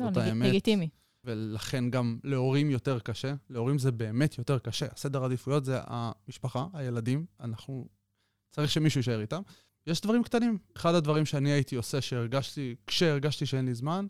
זאת 0.05 0.17
לג- 0.17 0.23
האמת. 0.23 0.47
לגיטימי. 0.49 0.89
ולכן 1.23 1.89
גם 1.89 2.19
להורים 2.23 2.69
יותר 2.71 2.99
קשה. 2.99 3.33
להורים 3.49 3.77
זה 3.79 3.91
באמת 3.91 4.37
יותר 4.37 4.59
קשה. 4.59 4.85
הסדר 4.91 5.23
העדיפויות 5.23 5.65
זה 5.65 5.79
המשפחה, 5.85 6.67
הילדים, 6.73 7.25
אנחנו... 7.39 7.87
צריך 8.51 8.71
שמישהו 8.71 8.99
יישאר 8.99 9.21
איתם. 9.21 9.41
יש 9.87 10.01
דברים 10.01 10.23
קטנים. 10.23 10.57
אחד 10.77 10.95
הדברים 10.95 11.25
שאני 11.25 11.51
הייתי 11.51 11.75
עושה 11.75 12.01
שהרגשתי, 12.01 12.75
כשהרגשתי 12.87 13.45
שאין 13.45 13.65
לי 13.65 13.73
זמן, 13.73 14.07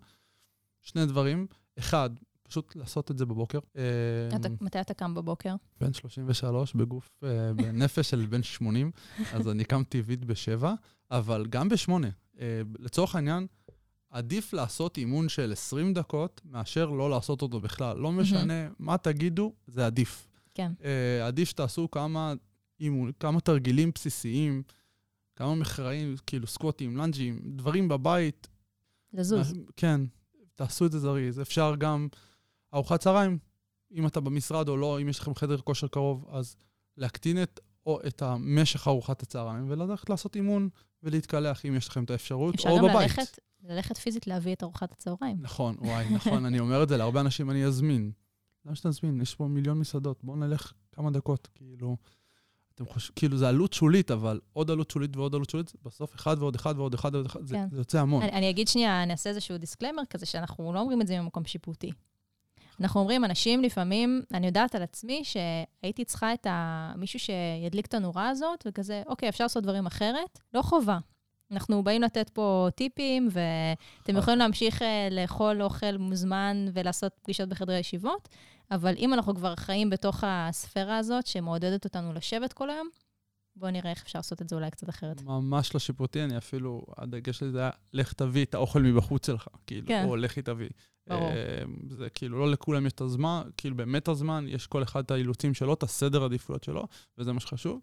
שני 0.82 1.06
דברים. 1.06 1.48
אחד, 1.80 2.10
פשוט 2.54 2.76
לעשות 2.76 3.12
את 3.12 3.18
זה 3.18 3.26
בבוקר. 3.26 3.60
אתה, 3.60 4.48
אה, 4.48 4.54
מתי 4.62 4.82
אתה 4.82 4.94
קם 4.94 5.14
בבוקר? 5.14 5.56
בן 5.82 5.94
33 5.94 6.74
בגוף, 6.76 7.24
אה, 7.24 7.54
בנפש 7.54 8.10
של 8.10 8.26
בן 8.26 8.44
80, 8.44 8.92
אז 9.34 9.50
אני 9.50 9.66
קם 9.66 9.84
טבעית 9.90 10.26
בשבע, 10.26 10.74
אבל 11.12 11.46
גם 11.50 11.70
בשמונה. 11.70 12.08
אה, 12.40 12.62
לצורך 12.80 13.16
העניין, 13.16 13.48
עדיף 14.10 14.54
לעשות 14.54 14.98
אימון 14.98 15.30
של 15.30 15.52
20 15.52 15.94
דקות 15.94 16.42
מאשר 16.46 16.86
לא 16.86 17.10
לעשות 17.10 17.42
אותו 17.42 17.60
בכלל. 17.60 17.98
לא 17.98 18.12
משנה 18.12 18.68
מה 18.80 18.98
תגידו, 18.98 19.54
זה 19.68 19.86
עדיף. 19.86 20.28
כן. 20.54 20.72
אה, 20.84 21.28
עדיף 21.28 21.50
שתעשו 21.50 21.92
כמה, 21.92 22.34
אימון, 22.80 23.12
כמה 23.20 23.42
תרגילים 23.42 23.92
בסיסיים, 23.96 24.64
כמה 25.36 25.56
מחראים, 25.56 26.16
כאילו 26.28 26.48
סקווטים, 26.48 26.98
לנג'ים, 26.98 27.40
דברים 27.56 27.88
בבית. 27.88 28.48
לזוז. 29.14 29.54
כן, 29.78 30.02
תעשו 30.56 30.86
את 30.86 30.92
זה 30.92 31.00
זריז. 31.00 31.42
אפשר 31.42 31.76
גם 31.78 32.08
ארוחת 32.74 33.00
צהריים, 33.00 33.38
אם 33.92 34.08
אתה 34.08 34.20
במשרד 34.20 34.70
או 34.70 34.78
לא, 34.78 35.02
אם 35.02 35.10
יש 35.10 35.20
לכם 35.20 35.36
חדר 35.36 35.58
כושר 35.58 35.88
קרוב, 35.88 36.26
אז 36.32 36.56
להקטין 36.98 37.44
את, 37.44 37.60
או 37.86 38.00
את 38.08 38.22
המשך 38.22 38.88
ארוחת 38.88 39.24
הצהריים 39.24 39.66
וללכת 39.70 40.10
לעשות 40.10 40.36
אימון 40.36 40.70
ולהתקלח 41.04 41.66
אם 41.66 41.76
יש 41.76 41.88
לכם 41.88 42.04
את 42.04 42.10
האפשרות, 42.10 42.56
אפשר 42.56 42.70
או 42.70 42.78
גם 42.78 42.84
בבית. 42.84 42.96
ללכת, 42.96 43.40
ללכת 43.64 43.98
פיזית 43.98 44.28
להביא 44.28 44.54
את 44.54 44.64
ארוחת 44.64 44.92
הצהריים. 44.92 45.38
נכון, 45.42 45.76
וואי, 45.80 46.10
נכון, 46.10 46.46
אני 46.46 46.60
אומר 46.60 46.84
את 46.84 46.90
זה 46.90 46.98
להרבה 46.98 47.22
אנשים, 47.22 47.50
אני 47.50 47.66
אזמין. 47.66 48.12
למה 48.66 48.76
שתזמין? 48.76 49.22
יש 49.22 49.36
פה 49.36 49.48
מיליון 49.48 49.80
מסעדות, 49.80 50.24
בואו 50.24 50.38
נלך 50.38 50.74
כמה 50.92 51.12
דקות, 51.12 51.48
כאילו... 51.56 51.98
אתם 52.76 52.86
חושבים, 52.86 53.14
כאילו, 53.16 53.38
זה 53.38 53.50
עלות 53.50 53.74
שולית, 53.74 54.12
אבל 54.12 54.40
עוד 54.54 54.72
עלות 54.72 54.92
שולית 54.92 55.18
ועוד 55.18 55.36
עלות 55.36 55.50
שולית, 55.50 55.74
בסוף 55.84 56.16
אחד 56.16 56.36
ועוד 56.40 56.56
אחד 56.56 56.74
ועוד 56.78 56.94
אחד 56.94 57.16
ועוד 57.16 57.26
אחד, 57.26 57.46
זה, 57.46 57.56
כן. 57.56 57.68
זה 57.72 57.78
יוצא 57.78 58.00
המון. 58.00 58.24
אני, 58.24 58.32
אני 58.32 58.50
אגיד 58.50 58.68
שנייה, 58.68 59.04
אני 59.04 59.12
אעשה 59.12 59.30
איזשהו 59.30 59.58
disclaimer 59.58 60.02
כזה, 60.10 60.26
שאנחנו 60.26 60.74
לא 60.74 60.80
אומרים 60.80 61.02
את 61.02 61.08
זה 61.08 61.20
ממקום 61.20 61.46
שיפוטי. 61.46 61.92
אנחנו 62.82 63.00
אומרים, 63.00 63.26
אנשים 63.26 63.62
לפעמים, 63.62 64.22
אני 64.34 64.46
יודעת 64.48 64.76
על 64.76 64.84
עצמי 64.84 65.24
שהייתי 65.24 66.06
צריכה 66.06 66.34
את 66.34 66.46
ה... 66.46 66.92
מישהו 66.98 67.20
שידליק 67.20 67.86
את 67.86 67.94
הנורה 67.94 68.30
הזאת, 68.30 68.64
וכזה, 68.68 69.04
אוקיי, 69.06 69.30
אפשר 69.30 69.44
לעשות 69.44 69.64
דברים 69.64 69.86
אחרת, 69.86 70.40
לא 70.54 70.62
חובה. 70.62 70.98
אנחנו 71.52 71.84
באים 71.84 72.02
לתת 72.02 72.30
פה 72.30 72.68
טיפים, 72.76 73.30
ואתם 73.32 74.18
יכולים 74.18 74.40
להמשיך 74.40 74.82
אה, 74.82 75.08
לאכול 75.12 75.62
אוכל 75.62 75.98
מוזמן 75.98 76.66
ולעשות 76.74 77.14
פגישות 77.24 77.50
בחדרי 77.50 77.80
ישיבות, 77.80 78.30
אבל 78.72 78.94
אם 78.98 79.14
אנחנו 79.14 79.36
כבר 79.36 79.56
חיים 79.56 79.90
בתוך 79.90 80.24
הספירה 80.28 80.98
הזאת, 80.98 81.28
שמעודדת 81.28 81.86
אותנו 81.86 82.14
לשבת 82.14 82.54
כל 82.54 82.70
היום, 82.70 82.88
בואו 83.56 83.72
נראה 83.72 83.92
איך 83.92 84.04
אפשר 84.04 84.20
לעשות 84.20 84.42
את 84.42 84.50
זה 84.50 84.56
אולי 84.56 84.72
קצת 84.72 84.90
אחרת. 84.90 85.22
ממש 85.22 85.74
לא 85.74 85.80
שיפוטי, 85.80 86.24
אני 86.24 86.38
אפילו, 86.38 86.86
הדגש 86.98 87.38
שלי 87.38 87.52
זה 87.52 87.60
היה, 87.60 87.70
לך 87.94 88.14
תביא 88.14 88.46
את 88.46 88.54
האוכל 88.54 88.82
מבחוץ 88.82 89.26
שלך, 89.26 89.48
כאילו, 89.68 89.88
כן. 89.88 90.06
או 90.08 90.16
לכי 90.16 90.42
תביא. 90.42 90.70
ברור. 91.08 91.30
אה, 91.30 91.64
זה 91.90 92.10
כאילו, 92.10 92.40
לא 92.40 92.52
לכולם 92.52 92.86
יש 92.86 92.94
את 92.94 93.02
הזמן, 93.02 93.42
כאילו 93.58 93.76
באמת 93.76 94.08
הזמן, 94.08 94.46
יש 94.48 94.68
כל 94.68 94.84
אחד 94.84 95.04
את 95.04 95.12
האילוצים 95.12 95.54
שלו, 95.54 95.74
את 95.74 95.84
הסדר 95.84 96.22
העדיפויות 96.22 96.64
שלו, 96.64 96.88
וזה 97.18 97.34
מה 97.34 97.40
שחשוב. 97.40 97.82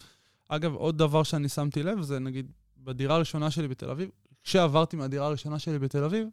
אגב, 0.48 0.74
עוד 0.74 0.98
דבר 0.98 1.22
שאני 1.22 1.48
שמתי 1.48 1.82
לב, 1.82 2.02
זה 2.02 2.18
נגיד, 2.18 2.52
בדירה 2.76 3.14
הראשונה 3.14 3.50
שלי 3.50 3.68
בתל 3.68 3.90
אביב, 3.90 4.10
כשעברתי 4.42 4.96
מהדירה 4.96 5.26
הראשונה 5.26 5.58
שלי 5.58 5.78
בתל 5.78 6.04
אביב, 6.04 6.28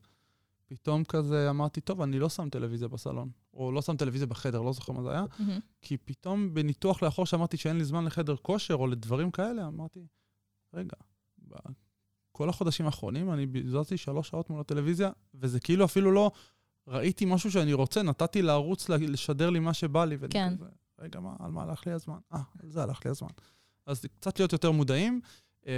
פתאום 0.65 1.03
כזה 1.03 1.49
אמרתי, 1.49 1.81
טוב, 1.81 2.01
אני 2.01 2.19
לא 2.19 2.29
שם 2.29 2.49
טלוויזיה 2.49 2.87
בסלון, 2.87 3.29
או 3.53 3.71
לא 3.71 3.81
שם 3.81 3.97
טלוויזיה 3.97 4.27
בחדר, 4.27 4.61
לא 4.61 4.73
זוכר 4.73 4.93
מה 4.93 5.03
זה 5.03 5.11
היה, 5.11 5.25
מהמם. 5.39 5.59
כי 5.81 5.97
פתאום 5.97 6.53
בניתוח 6.53 7.03
לאחור 7.03 7.25
שאמרתי 7.25 7.57
שאין 7.57 7.77
לי 7.77 7.85
זמן 7.85 8.05
לחדר 8.05 8.35
כושר 8.35 8.73
או 8.73 8.87
לדברים 8.87 9.31
כאלה, 9.31 9.67
אמרתי, 9.67 9.99
רגע, 10.73 10.97
כל 12.31 12.49
החודשים 12.49 12.85
האחרונים 12.85 13.33
אני 13.33 13.45
ביזזתי 13.45 13.97
שלוש 13.97 14.29
שעות 14.29 14.49
מול 14.49 14.59
הטלוויזיה, 14.59 15.11
וזה 15.33 15.59
כאילו 15.59 15.85
אפילו 15.85 16.11
לא 16.11 16.31
ראיתי 16.87 17.25
משהו 17.25 17.51
שאני 17.51 17.73
רוצה, 17.73 18.03
נתתי 18.03 18.41
לערוץ 18.41 18.89
לשדר 18.89 19.49
לי 19.49 19.59
מה 19.59 19.73
שבא 19.73 20.05
לי. 20.05 20.15
ואני 20.15 20.33
כן. 20.33 20.53
כזה, 20.55 20.65
רגע, 20.99 21.19
מה, 21.19 21.35
על 21.39 21.51
מה 21.51 21.63
הלך 21.63 21.87
לי 21.87 21.93
הזמן? 21.93 22.17
אה, 22.33 22.41
על 22.63 22.69
זה 22.69 22.83
הלך 22.83 23.05
לי 23.05 23.11
הזמן. 23.11 23.29
אז 23.85 24.05
קצת 24.19 24.39
להיות 24.39 24.53
יותר 24.53 24.71
מודעים, 24.71 25.21
אה, 25.67 25.73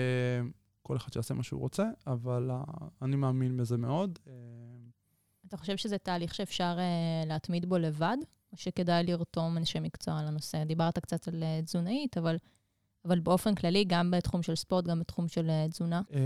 כל 0.81 0.97
אחד 0.97 1.13
שיעשה 1.13 1.33
מה 1.33 1.43
שהוא 1.43 1.59
רוצה, 1.59 1.89
אבל 2.07 2.51
אה, 2.51 2.63
אני 3.01 3.15
מאמין 3.15 3.57
בזה 3.57 3.77
מאוד. 3.77 4.19
אה, 4.27 4.33
אתה 5.47 5.57
חושב 5.57 5.77
שזה 5.77 5.97
תהליך 5.97 6.35
שאפשר 6.35 6.77
להתמיד 7.25 7.65
בו 7.65 7.77
לבד, 7.77 8.17
או 8.51 8.57
שכדאי 8.57 9.03
לרתום 9.03 9.57
אנשי 9.57 9.79
מקצוע 9.79 10.21
לנושא? 10.21 10.63
דיברת 10.63 10.99
קצת 10.99 11.27
על 11.27 11.43
תזונאית, 11.65 12.17
אבל, 12.17 12.37
אבל 13.05 13.19
באופן 13.19 13.55
כללי, 13.55 13.83
גם 13.87 14.11
בתחום 14.11 14.43
של 14.43 14.55
ספורט, 14.55 14.85
גם 14.85 14.99
בתחום 14.99 15.27
של 15.27 15.49
uh, 15.49 15.71
תזונה. 15.71 16.01
אה, 16.13 16.19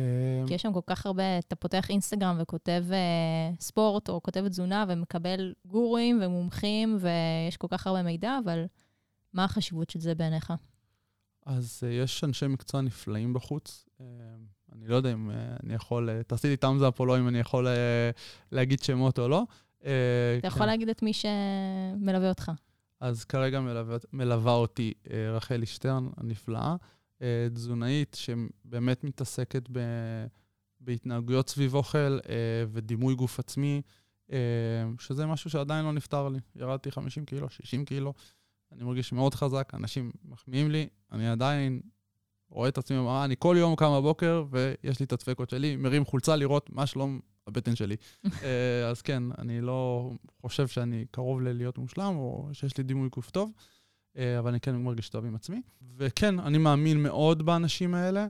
כי 0.47 0.53
יש 0.53 0.61
שם 0.61 0.73
כל 0.73 0.79
כך 0.85 1.05
הרבה, 1.05 1.39
אתה 1.39 1.55
פותח 1.55 1.89
אינסטגרם 1.89 2.37
וכותב 2.39 2.85
uh, 2.89 3.61
ספורט, 3.61 4.09
או 4.09 4.23
כותב 4.23 4.47
תזונה, 4.47 4.85
ומקבל 4.87 5.53
גורואים 5.65 6.19
ומומחים, 6.23 6.97
ויש 6.99 7.57
כל 7.57 7.67
כך 7.69 7.87
הרבה 7.87 8.03
מידע, 8.03 8.39
אבל 8.43 8.65
מה 9.33 9.43
החשיבות 9.43 9.89
של 9.89 9.99
זה 9.99 10.15
בעיניך? 10.15 10.53
אז 11.45 11.83
uh, 11.83 11.87
יש 11.87 12.23
אנשי 12.23 12.47
מקצוע 12.47 12.81
נפלאים 12.81 13.33
בחוץ. 13.33 13.85
Uh, 13.97 14.03
אני 14.75 14.87
לא 14.87 14.95
יודע 14.95 15.13
אם 15.13 15.31
אני 15.63 15.73
יכול, 15.73 16.21
תעשי 16.27 16.47
לי 16.47 16.57
תאמזאפ 16.57 16.99
או 16.99 17.05
לא, 17.05 17.17
אם 17.17 17.27
אני 17.27 17.39
יכול 17.39 17.67
להגיד 18.51 18.83
שמות 18.83 19.19
או 19.19 19.27
לא. 19.27 19.43
אתה 19.79 19.87
יכול 20.43 20.65
להגיד 20.65 20.89
את 20.89 21.03
מי 21.03 21.11
שמלווה 21.13 22.29
אותך. 22.29 22.51
אז 23.03 23.23
כרגע 23.25 23.59
מלווה, 23.59 23.97
מלווה 24.13 24.53
אותי 24.53 24.93
uh, 25.03 25.09
רחלי 25.33 25.65
שטרן 25.65 26.07
הנפלאה, 26.17 26.75
uh, 27.19 27.23
תזונאית 27.53 28.17
שבאמת 28.19 29.03
מתעסקת 29.03 29.63
ב, 29.71 29.79
בהתנהגויות 30.79 31.49
סביב 31.49 31.75
אוכל 31.75 32.19
uh, 32.21 32.27
ודימוי 32.71 33.15
גוף 33.15 33.39
עצמי, 33.39 33.81
uh, 34.29 34.33
שזה 34.99 35.25
משהו 35.25 35.49
שעדיין 35.49 35.85
לא 35.85 35.91
נפתר 35.91 36.29
לי. 36.29 36.39
ירדתי 36.55 36.91
50 36.91 37.25
קילו, 37.25 37.49
60 37.49 37.85
קילו, 37.85 38.13
אני 38.71 38.83
מרגיש 38.83 39.13
מאוד 39.13 39.33
חזק, 39.33 39.71
אנשים 39.73 40.11
מחמיאים 40.25 40.71
לי, 40.71 40.87
אני 41.11 41.29
עדיין 41.29 41.81
רואה 42.49 42.69
את 42.69 42.77
עצמי 42.77 42.97
במראה, 42.97 43.25
אני 43.25 43.35
כל 43.39 43.55
יום 43.59 43.75
קם 43.75 43.91
בבוקר 43.97 44.45
ויש 44.49 44.99
לי 44.99 45.05
את 45.05 45.13
הדפקות 45.13 45.49
שלי, 45.49 45.75
מרים 45.75 46.05
חולצה 46.05 46.35
לראות 46.35 46.69
מה 46.69 46.85
שלום 46.85 47.19
הבטן 47.47 47.75
שלי. 47.75 47.95
אה, 48.43 48.87
אז 48.89 49.01
כן, 49.01 49.23
אני 49.37 49.61
לא 49.61 50.11
חושב 50.41 50.67
שאני 50.67 51.05
קרוב 51.11 51.41
ללהיות 51.41 51.77
מושלם, 51.77 52.15
או 52.15 52.49
שיש 52.53 52.77
לי 52.77 52.83
דימוי 52.83 53.09
גוף 53.09 53.31
טוב, 53.31 53.51
אה, 54.17 54.39
אבל 54.39 54.49
אני 54.49 54.59
כן 54.59 54.75
מרגיש 54.75 55.09
טוב 55.09 55.25
עם 55.25 55.35
עצמי. 55.35 55.61
וכן, 55.97 56.39
אני 56.39 56.57
מאמין 56.57 57.03
מאוד 57.03 57.45
באנשים 57.45 57.93
האלה. 57.93 58.27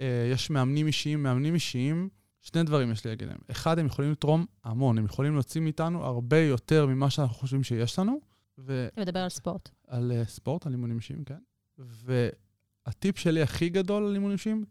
אה, 0.00 0.28
יש 0.32 0.50
מאמנים 0.50 0.86
אישיים, 0.86 1.22
מאמנים 1.22 1.54
אישיים, 1.54 2.08
שני 2.40 2.62
דברים 2.62 2.92
יש 2.92 3.04
לי 3.04 3.10
להגיד 3.10 3.28
להם. 3.28 3.38
אחד, 3.50 3.78
הם 3.78 3.86
יכולים 3.86 4.12
לתרום 4.12 4.46
המון, 4.64 4.98
הם 4.98 5.04
יכולים 5.04 5.34
להוציא 5.34 5.60
מאיתנו 5.60 6.04
הרבה 6.04 6.38
יותר 6.38 6.86
ממה 6.86 7.10
שאנחנו 7.10 7.34
חושבים 7.34 7.62
שיש 7.62 7.98
לנו. 7.98 8.20
ו... 8.58 8.88
אתה 8.92 9.00
מדבר 9.00 9.20
על 9.20 9.28
ספורט. 9.28 9.68
על 9.88 10.12
uh, 10.12 10.28
ספורט, 10.28 10.66
על 10.66 10.72
אימונים 10.72 10.96
אישיים, 10.96 11.24
כן. 11.24 11.38
והטיפ 11.78 13.18
שלי 13.18 13.42
הכי 13.42 13.68
גדול 13.68 14.06
על 14.06 14.14
אימונים 14.14 14.36
אישיים, 14.36 14.64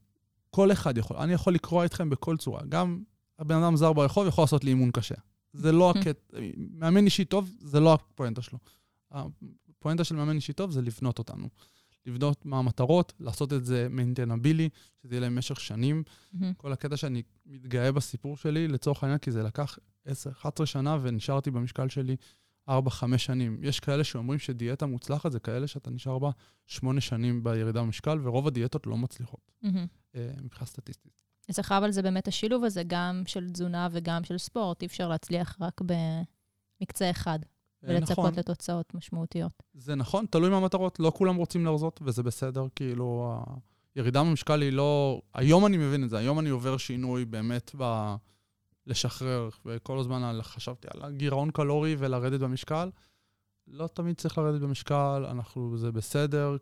כל 0.50 0.72
אחד 0.72 0.98
יכול. 0.98 1.18
אני 1.18 1.34
יכול 1.34 1.54
לקרוא 1.54 1.86
אתכם 1.86 2.10
בכל 2.10 2.38
צורה. 2.38 2.62
גם 2.70 3.04
הבן 3.40 3.56
אדם 3.56 3.76
זר 3.76 3.94
ברחוב 3.94 4.28
יכול 4.28 4.44
לעשות 4.44 4.64
לי 4.64 4.70
אימון 4.70 4.92
קשה. 4.92 5.16
זה 5.54 5.72
לא 5.72 5.92
הקטע, 5.92 6.38
מאמן 6.58 7.06
אישי 7.06 7.26
טוב, 7.26 7.52
זה 7.60 7.80
לא 7.80 7.94
הפואנטה 7.94 8.42
שלו. 8.42 8.60
הפואנטה 9.12 10.04
של 10.04 10.16
מאמן 10.16 10.36
אישי 10.36 10.54
טוב 10.54 10.72
זה 10.72 10.82
לבנות 10.82 11.20
אותנו. 11.20 11.50
לבנות 12.06 12.46
מה 12.46 12.60
המטרות, 12.60 13.14
לעשות 13.20 13.54
את 13.54 13.66
זה 13.66 13.88
מיינטנבילי, 13.90 14.70
שזה 15.04 15.16
יהיה 15.16 15.22
למשך 15.22 15.60
שנים. 15.60 16.04
מהמם. 16.34 16.54
כל 16.54 16.72
הקטע 16.74 16.98
שאני 16.98 17.24
מתגאה 17.46 17.92
בסיפור 17.92 18.38
שלי, 18.38 18.68
לצורך 18.68 19.04
העניין, 19.04 19.20
כי 19.20 19.32
זה 19.32 19.44
לקח 19.44 19.78
10-11 20.08 20.66
שנה 20.66 20.98
ונשארתי 21.02 21.52
במשקל 21.52 21.90
שלי 21.90 22.16
4-5 22.70 22.72
שנים. 23.18 23.58
יש 23.62 23.80
כאלה 23.80 24.04
שאומרים 24.04 24.40
שדיאטה 24.40 24.86
מוצלחת 24.86 25.32
זה 25.32 25.40
כאלה 25.40 25.68
שאתה 25.68 25.90
נשאר 25.90 26.20
בה 26.20 26.32
8 26.68 27.02
שנים 27.02 27.44
בירידה 27.44 27.82
במשקל, 27.82 28.20
ורוב 28.24 28.48
הדיאטות 28.48 28.88
לא 28.88 28.98
מצליחות, 28.98 29.52
מהמם. 29.62 29.86
אה, 30.16 30.32
מבחינה 30.42 30.66
סטטיסטית. 30.66 31.12
אצלך 31.50 31.72
אבל 31.72 31.92
זה 31.92 32.02
באמת 32.02 32.28
השילוב 32.28 32.64
הזה, 32.64 32.84
גם 32.88 33.24
של 33.28 33.50
תזונה 33.50 33.88
וגם 33.92 34.24
של 34.24 34.38
ספורט. 34.38 34.82
אי 34.82 34.88
אפשר 34.88 35.08
להצליח 35.08 35.58
רק 35.62 35.82
במקצה 35.82 37.10
אחד, 37.10 37.40
אה, 37.44 37.46
נכון, 37.84 37.96
ולצפות 37.96 38.38
לתוצאות 38.38 38.94
משמעותיות. 38.94 39.64
זה 39.74 39.96
נכון, 39.96 40.26
תלוי 40.26 40.50
מהמטרות, 40.50 41.00
לא 41.00 41.12
כולם 41.16 41.36
רוצים 41.36 41.66
להרזות, 41.66 42.00
וזה 42.04 42.24
בסדר, 42.24 42.66
כאילו, 42.76 43.40
הירידה 43.96 44.24
במשקל 44.24 44.62
היא 44.62 44.72
לא... 44.72 45.22
היום 45.34 45.66
אני 45.66 45.78
מבין 45.78 46.04
את 46.04 46.10
זה, 46.10 46.18
היום 46.18 46.40
אני 46.40 46.50
עובר 46.50 46.78
שינוי 46.78 47.26
באמת 47.26 47.72
ב... 47.78 48.16
לשחרר, 48.88 49.50
וכל 49.66 50.00
הזמן 50.00 50.24
על- 50.24 50.42
חשבתי 50.42 50.88
על 50.94 51.04
הגירעון 51.04 51.52
קלורי 51.52 51.96
ולרדת 52.00 52.40
במשקל. 52.40 52.90
לא 53.68 53.88
תמיד 53.88 54.16
צריך 54.16 54.38
לרדת 54.38 54.62
במשקל, 54.62 55.26
אנחנו, 55.32 55.78
זה 55.78 55.92
בסדר. 55.92 56.58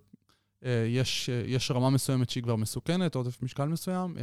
אה, 0.65 0.85
יש, 0.89 1.29
אה, 1.29 1.43
יש 1.45 1.71
רמה 1.71 1.89
מסוימת 1.89 2.29
שהיא 2.29 2.43
כבר 2.43 2.55
מסוכנת, 2.55 3.15
עודף 3.15 3.43
משקל 3.43 3.65
מסוים. 3.65 4.15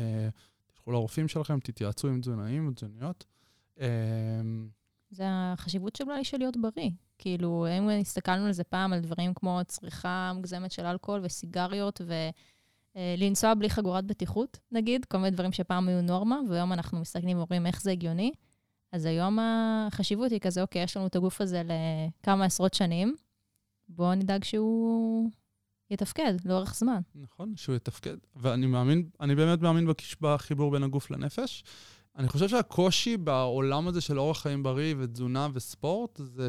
אה, 0.85 0.93
תלכו 0.93 0.93
לרופאים 0.93 1.29
שלכם, 1.29 1.61
תתייעצו 1.61 2.09
עם 2.09 2.21
תזונאים 2.21 2.69
ותזוניות. 2.69 3.25
אה, 3.81 3.87
זה 5.11 5.25
החשיבות 5.26 5.97
של 5.97 6.05
אולי 6.05 6.25
של 6.25 6.38
להיות 6.38 6.57
בריא. 6.57 6.91
כאילו, 7.19 7.67
אם 7.79 7.88
הסתכלנו 8.00 8.47
על 8.47 8.53
זה 8.53 8.64
פעם, 8.64 8.93
על 8.93 9.00
דברים 9.00 9.35
כמו 9.35 9.61
צריכה 9.67 10.33
מוגזמת 10.35 10.73
של 10.73 10.87
אלכוהול 10.87 11.21
וסיגריות, 11.25 12.00
ולנסוע 12.97 13.55
בלי 13.55 13.71
חגורת 13.71 14.05
בטיחות, 14.07 14.59
נגיד, 14.73 15.05
כל 15.05 15.19
מיני 15.19 15.31
דברים 15.31 15.53
שפעם 15.53 15.88
היו 15.88 16.03
נורמה, 16.03 16.41
והיום 16.49 16.73
אנחנו 16.73 17.00
מסתכלים 17.00 17.38
ואומרים 17.38 17.67
איך 17.67 17.83
זה 17.83 17.91
הגיוני. 17.91 18.33
אז 18.93 19.05
היום 19.05 19.38
החשיבות 19.41 20.33
היא 20.33 20.41
כזה, 20.41 20.62
אוקיי, 20.62 20.83
יש 20.83 20.97
לנו 20.97 21.07
את 21.07 21.17
הגוף 21.17 21.41
הזה 21.41 21.62
לכמה 21.64 22.45
עשרות 22.45 22.75
שנים, 22.75 23.17
בואו 23.88 24.14
נדאג 24.14 24.45
שהוא 24.45 25.31
יתפקד 25.94 26.34
לאורך 26.44 26.74
זמן. 26.74 27.00
נכון, 27.14 27.52
שהוא 27.56 27.74
יתפקד. 27.76 28.16
ואני 28.36 28.66
מאמין, 28.66 29.08
אני 29.20 29.34
באמת 29.34 29.60
מאמין 29.60 29.86
בקיש- 29.92 30.16
בחיבור 30.20 30.70
בין 30.70 30.82
הגוף 30.82 31.10
לנפש. 31.10 31.64
אני 32.18 32.28
חושב 32.28 32.48
שהקושי 32.48 33.16
בעולם 33.16 33.88
הזה 33.88 34.00
של 34.00 34.18
אורח 34.18 34.40
חיים 34.42 34.62
בריא 34.62 34.94
ותזונה 34.98 35.48
וספורט, 35.54 36.20
זה 36.24 36.48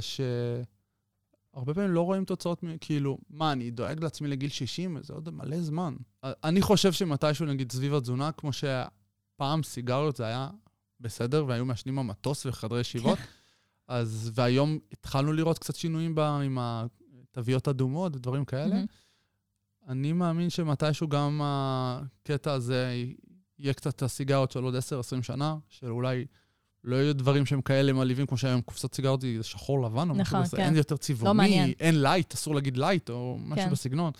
הרבה 1.53 1.73
פעמים 1.73 1.91
לא 1.91 2.01
רואים 2.01 2.25
תוצאות, 2.25 2.63
מ- 2.63 2.77
כאילו, 2.81 3.17
מה, 3.29 3.51
אני 3.51 3.71
דואג 3.71 4.03
לעצמי 4.03 4.27
לגיל 4.27 4.49
60? 4.49 4.97
זה 5.01 5.13
עוד 5.13 5.29
מלא 5.29 5.61
זמן. 5.61 5.95
אני 6.23 6.61
חושב 6.61 6.91
שמתישהו, 6.91 7.45
נגיד, 7.45 7.71
סביב 7.71 7.93
התזונה, 7.93 8.31
כמו 8.31 8.49
שפעם 8.53 9.63
סיגריות 9.63 10.15
זה 10.15 10.25
היה 10.25 10.49
בסדר, 10.99 11.45
והיו 11.47 11.65
מעשנים 11.65 11.95
במטוס 11.95 12.45
וחדרי 12.45 12.81
ישיבות, 12.81 13.17
אז, 13.87 14.31
והיום 14.33 14.79
התחלנו 14.91 15.33
לראות 15.33 15.59
קצת 15.59 15.75
שינויים 15.75 16.15
ב, 16.15 16.19
עם 16.19 16.57
התוויות 16.61 17.67
אדומות 17.67 18.15
ודברים 18.15 18.45
כאלה. 18.45 18.75
מהמם. 18.75 18.85
אני 19.88 20.13
מאמין 20.13 20.50
שמתישהו 20.50 21.08
גם 21.08 21.42
הקטע 21.44 22.51
הזה 22.51 23.04
יהיה 23.60 23.74
קצת 23.74 24.01
הסיגרות 24.01 24.51
של 24.51 24.63
עוד 24.63 24.75
10-20 24.75 24.80
שנה, 25.22 25.58
של 25.70 25.89
אולי 25.89 26.25
לא 26.84 26.96
יהיו 26.96 27.15
דברים 27.15 27.46
שהם 27.46 27.62
כאלה 27.62 27.94
מעליבים, 27.94 28.25
כמו 28.25 28.38
שהיום 28.38 28.62
קופסת 28.62 28.96
סיגרות 28.96 29.24
היא 29.24 29.42
שחור 29.42 29.82
לבן, 29.82 30.10
או 30.10 30.15
נכון, 30.15 30.44
כן. 30.46 30.60
אין 30.60 30.75
יותר 30.75 30.98
צבעוני, 30.98 31.38
מעניין. 31.38 31.72
אין 31.80 32.01
light, 32.01 32.34
אסור 32.34 32.56
להגיד 32.56 32.77
light, 32.77 33.10
או 33.10 33.38
משהו 33.39 33.65
כן. 33.65 33.72
בסגנון. 33.72 34.12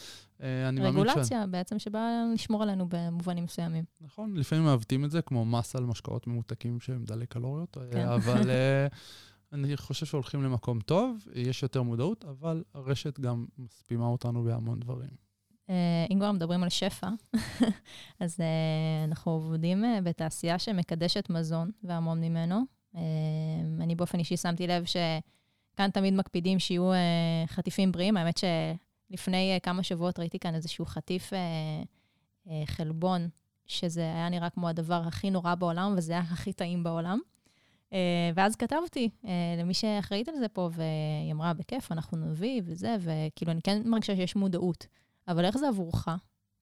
אה, 0.42 0.70
אני 0.70 0.82
מאמין 0.82 1.04
ש... 1.04 1.10
רגולציה 1.10 1.48
בעצם 1.48 1.80
שבאה 1.80 2.24
לשמור 2.34 2.64
עלינו 2.64 2.86
במובנים 2.90 3.44
מסוימים. 3.44 3.84
נכון, 4.02 4.38
לפעמים 4.38 4.66
מעוותים 4.66 5.06
את 5.06 5.12
זה, 5.12 5.22
כמו 5.22 5.46
מס 5.46 5.76
על 5.76 5.86
משקאות 5.86 6.28
ממותקים 6.28 6.80
שהם 6.80 7.04
דלי 7.06 7.28
קלוריות, 7.28 7.78
אה, 7.78 7.84
כן. 7.92 8.08
אבל 8.08 8.50
אה, 8.50 8.88
אני 9.54 9.78
חושב 9.78 10.06
שהולכים 10.06 10.44
למקום 10.44 10.80
טוב, 10.80 11.28
יש 11.34 11.64
יותר 11.64 11.82
מודעות, 11.82 12.26
אבל 12.26 12.64
הרשת 12.74 13.20
גם 13.20 13.46
מספימה 13.58 14.06
אותנו 14.06 14.44
בהמון 14.44 14.80
דברים. 14.80 15.26
אה, 15.70 16.06
אם 16.12 16.20
כבר 16.20 16.32
מדברים 16.32 16.64
על 16.64 16.70
שפע, 16.70 17.08
אז 18.20 18.40
אה, 18.40 19.06
אנחנו 19.08 19.32
עובדים 19.32 19.86
אה, 19.86 20.02
בתעשייה 20.02 20.60
שמקדשת 20.60 21.30
מזון 21.30 21.72
והמון 21.84 22.22
ממנו. 22.22 22.62
אני 23.82 23.96
באופן 23.96 24.20
אישי 24.20 24.38
שמתי 24.38 24.68
לב 24.68 24.84
שכאן 24.86 25.90
תמיד 25.90 26.14
מקפידים 26.14 26.60
שיהיו 26.60 26.92
חטיפים 27.48 27.92
בריאים. 27.92 28.18
האמת 28.18 28.38
שלפני 28.38 29.60
כמה 29.64 29.84
שבועות 29.84 30.20
ראיתי 30.20 30.40
כאן 30.40 30.56
איזשהו 30.56 30.86
חטיף 30.86 31.34
חלבון, 32.66 33.30
שזה 33.68 34.02
היה 34.02 34.30
נראה 34.30 34.50
כמו 34.50 34.70
הדבר 34.70 35.02
הכי 35.08 35.30
נורא 35.30 35.56
בעולם, 35.56 35.94
וזה 35.98 36.14
היה 36.14 36.22
הכי 36.22 36.54
טעים 36.54 36.84
בעולם. 36.84 37.20
ואז 38.36 38.56
כתבתי 38.56 39.10
למי 39.58 39.74
שאחראית 39.74 40.30
על 40.30 40.36
זה 40.40 40.48
פה, 40.48 40.70
והיא 40.74 41.32
אמרה, 41.32 41.54
בכיף, 41.54 41.92
אנחנו 41.92 42.18
נביא 42.18 42.62
וזה, 42.66 42.96
וכאילו, 43.00 43.52
אני 43.52 43.62
כן 43.62 43.82
מרגישה 43.86 44.16
שיש 44.16 44.36
מודעות. 44.36 44.88
אבל 45.28 45.46
איך 45.46 45.58
זה 45.58 45.68
עבורך, 45.68 46.08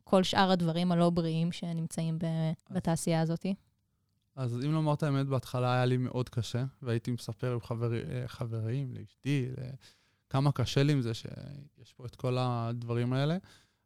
כל 0.03 0.23
שאר 0.23 0.51
הדברים 0.51 0.91
הלא 0.91 1.09
בריאים 1.09 1.51
שנמצאים 1.51 2.17
בתעשייה 2.71 3.21
הזאת? 3.21 3.45
אז 4.35 4.65
אם 4.65 4.71
לומר 4.71 4.93
את 4.93 5.03
האמת, 5.03 5.27
בהתחלה 5.27 5.73
היה 5.73 5.85
לי 5.85 5.97
מאוד 5.97 6.29
קשה, 6.29 6.63
והייתי 6.81 7.11
מספר 7.11 7.53
עם 7.53 7.61
חברי, 7.61 8.01
אה, 8.03 8.27
חברים, 8.27 8.93
לאשתי, 8.93 9.49
כמה 10.29 10.51
קשה 10.51 10.83
לי 10.83 10.93
עם 10.93 11.01
זה 11.01 11.13
שיש 11.13 11.93
פה 11.93 12.05
את 12.05 12.15
כל 12.15 12.37
הדברים 12.39 13.13
האלה. 13.13 13.37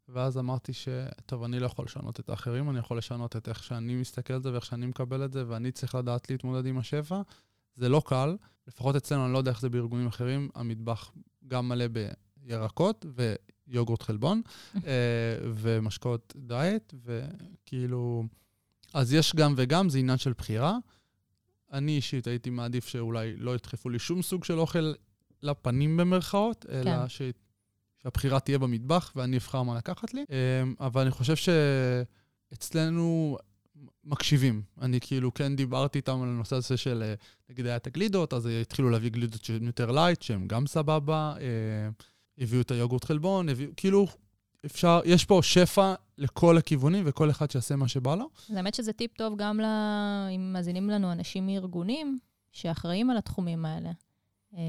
ואז 0.09 0.37
אמרתי 0.37 0.73
ש, 0.73 0.89
טוב, 1.25 1.43
אני 1.43 1.59
לא 1.59 1.65
יכול 1.65 1.85
לשנות 1.85 2.19
את 2.19 2.29
האחרים, 2.29 2.69
אני 2.69 2.79
יכול 2.79 2.97
לשנות 2.97 3.35
את 3.35 3.49
איך 3.49 3.63
שאני 3.63 3.95
מסתכל 3.95 4.33
על 4.33 4.41
זה 4.41 4.51
ואיך 4.51 4.65
שאני 4.65 4.85
מקבל 4.85 5.25
את 5.25 5.33
זה, 5.33 5.43
ואני 5.47 5.71
צריך 5.71 5.95
לדעת 5.95 6.29
להתמודד 6.29 6.65
עם 6.65 6.77
השפע. 6.77 7.21
זה 7.75 7.89
לא 7.89 8.01
קל, 8.05 8.37
לפחות 8.67 8.95
אצלנו, 8.95 9.25
אני 9.25 9.33
לא 9.33 9.37
יודע 9.37 9.51
איך 9.51 9.61
זה 9.61 9.69
בארגונים 9.69 10.07
אחרים, 10.07 10.49
המטבח 10.55 11.11
גם 11.47 11.69
מלא 11.69 11.85
בירקות 12.37 13.05
ויוגורט 13.67 14.01
חלבון, 14.01 14.41
אה, 14.75 14.81
ומשקאות 15.55 16.33
דיאט, 16.37 16.93
וכאילו... 17.03 18.23
אז 18.93 19.13
יש 19.13 19.35
גם 19.35 19.53
וגם, 19.57 19.89
זה 19.89 19.99
עניין 19.99 20.17
של 20.17 20.33
בחירה. 20.37 20.77
אני 21.73 21.95
אישית 21.95 22.27
הייתי 22.27 22.49
מעדיף 22.49 22.87
שאולי 22.87 23.35
לא 23.37 23.55
ידחפו 23.55 23.89
לי 23.89 23.99
שום 23.99 24.21
סוג 24.21 24.43
של 24.43 24.59
אוכל 24.59 24.93
לפנים 25.41 25.97
במרכאות, 25.97 26.65
אלא 26.69 26.83
כן. 26.83 27.09
ש... 27.09 27.21
שהבחירה 28.03 28.39
תהיה 28.39 28.59
במטבח 28.59 29.13
ואני 29.15 29.37
אבחר 29.37 29.63
מה 29.63 29.77
לקחת 29.77 30.13
לי. 30.13 30.25
אמ, 30.29 30.73
אבל 30.79 31.01
אני 31.01 31.11
חושב 31.11 31.35
שאצלנו 32.55 33.37
מקשיבים. 34.03 34.61
אני 34.81 34.99
כאילו 35.01 35.33
כן 35.33 35.55
דיברתי 35.55 35.99
איתם 35.99 36.21
על 36.21 36.29
הנושא 36.29 36.55
הזה 36.55 36.77
של, 36.77 37.03
אה, 37.03 37.13
נגיד 37.49 37.65
היה 37.65 37.75
את 37.75 37.87
הגלידות, 37.87 38.33
אז 38.33 38.45
התחילו 38.45 38.89
להביא 38.89 39.09
גלידות 39.09 39.43
שהן 39.43 39.65
יותר 39.65 39.91
light, 39.91 40.21
שהן 40.21 40.47
גם 40.47 40.67
סבבה. 40.67 41.35
אה, 42.39 42.43
הביאו 42.43 42.61
את 42.61 42.71
היוגורט 42.71 43.03
חלבון, 43.03 43.49
הביאו, 43.49 43.71
כאילו, 43.77 44.07
אפשר, 44.65 44.99
יש 45.05 45.25
פה 45.25 45.39
שפע 45.43 45.93
לכל 46.17 46.57
הכיוונים, 46.57 47.03
וכל 47.07 47.29
אחד 47.29 47.51
שיעשה 47.51 47.75
מה 47.75 47.87
שבא 47.87 48.15
לו. 48.15 48.29
האמת 48.55 48.73
שזה 48.73 48.93
טיפ 48.93 49.13
טוב 49.13 49.37
גם 49.37 49.59
ל... 49.59 49.65
אם 50.35 50.53
מאזינים 50.53 50.89
לנו 50.89 51.11
אנשים 51.11 51.45
מארגונים 51.45 52.19
שאחראים 52.51 53.09
על 53.09 53.17
התחומים 53.17 53.65
האלה. 53.65 53.91
אה, 54.53 54.59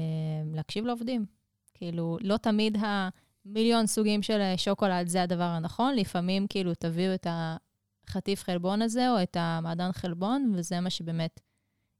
להקשיב 0.53 0.85
לעובדים. 0.85 1.25
כאילו, 1.73 2.17
לא 2.21 2.37
תמיד 2.37 2.77
המיליון 2.81 3.87
סוגים 3.87 4.23
של 4.23 4.41
שוקולד 4.57 5.07
זה 5.07 5.23
הדבר 5.23 5.43
הנכון, 5.43 5.95
לפעמים 5.95 6.47
כאילו 6.47 6.75
תביאו 6.75 7.13
את 7.13 7.27
החטיף 7.29 8.43
חלבון 8.43 8.81
הזה 8.81 9.11
או 9.11 9.23
את 9.23 9.37
המעדן 9.39 9.91
חלבון, 9.91 10.53
וזה 10.55 10.79
מה 10.79 10.89
שבאמת 10.89 11.39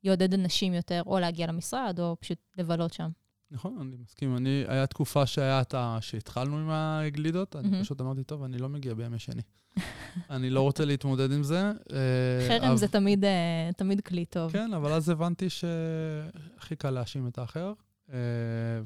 יעודד 0.04 0.34
אנשים 0.34 0.74
יותר 0.74 1.02
או 1.06 1.20
להגיע 1.20 1.48
למשרד 1.48 2.00
או 2.00 2.16
פשוט 2.20 2.38
לבלות 2.58 2.94
שם. 2.94 3.10
נכון, 3.52 3.78
אני 3.82 3.96
מסכים. 4.04 4.38
אני, 4.38 4.64
היה 4.68 4.88
תקופה 4.88 5.26
שהיה 5.26 5.62
את 5.62 5.74
ה... 5.74 5.98
שהתחלנו 6.02 6.58
עם 6.58 6.70
הגלידות, 6.70 7.56
אני. 7.56 7.82
פשוט 7.82 8.02
אמרתי, 8.02 8.24
טוב, 8.24 8.44
אני 8.44 8.58
לא 8.58 8.70
מגיע 8.70 8.94
בימי 8.94 9.20
שני. 9.20 9.42
אני 10.30 10.50
לא 10.50 10.62
רוצה 10.62 10.86
להתמודד 10.86 11.32
עם 11.32 11.44
זה. 11.44 11.72
אה, 11.94 12.48
חרם 12.48 12.78
זה 12.78 12.88
תמיד, 12.88 13.26
אה, 13.26 13.70
תמיד 13.78 14.02
כלי 14.02 14.26
טוב. 14.26 14.52
כן, 14.52 14.74
אבל 14.74 14.92
אז 14.92 15.10
הבנתי 15.10 15.50
שהכי 15.50 16.76
קל 16.76 16.90
להאשים 16.90 17.28
את 17.28 17.38
האחר, 17.38 17.74
אה, 18.14 18.18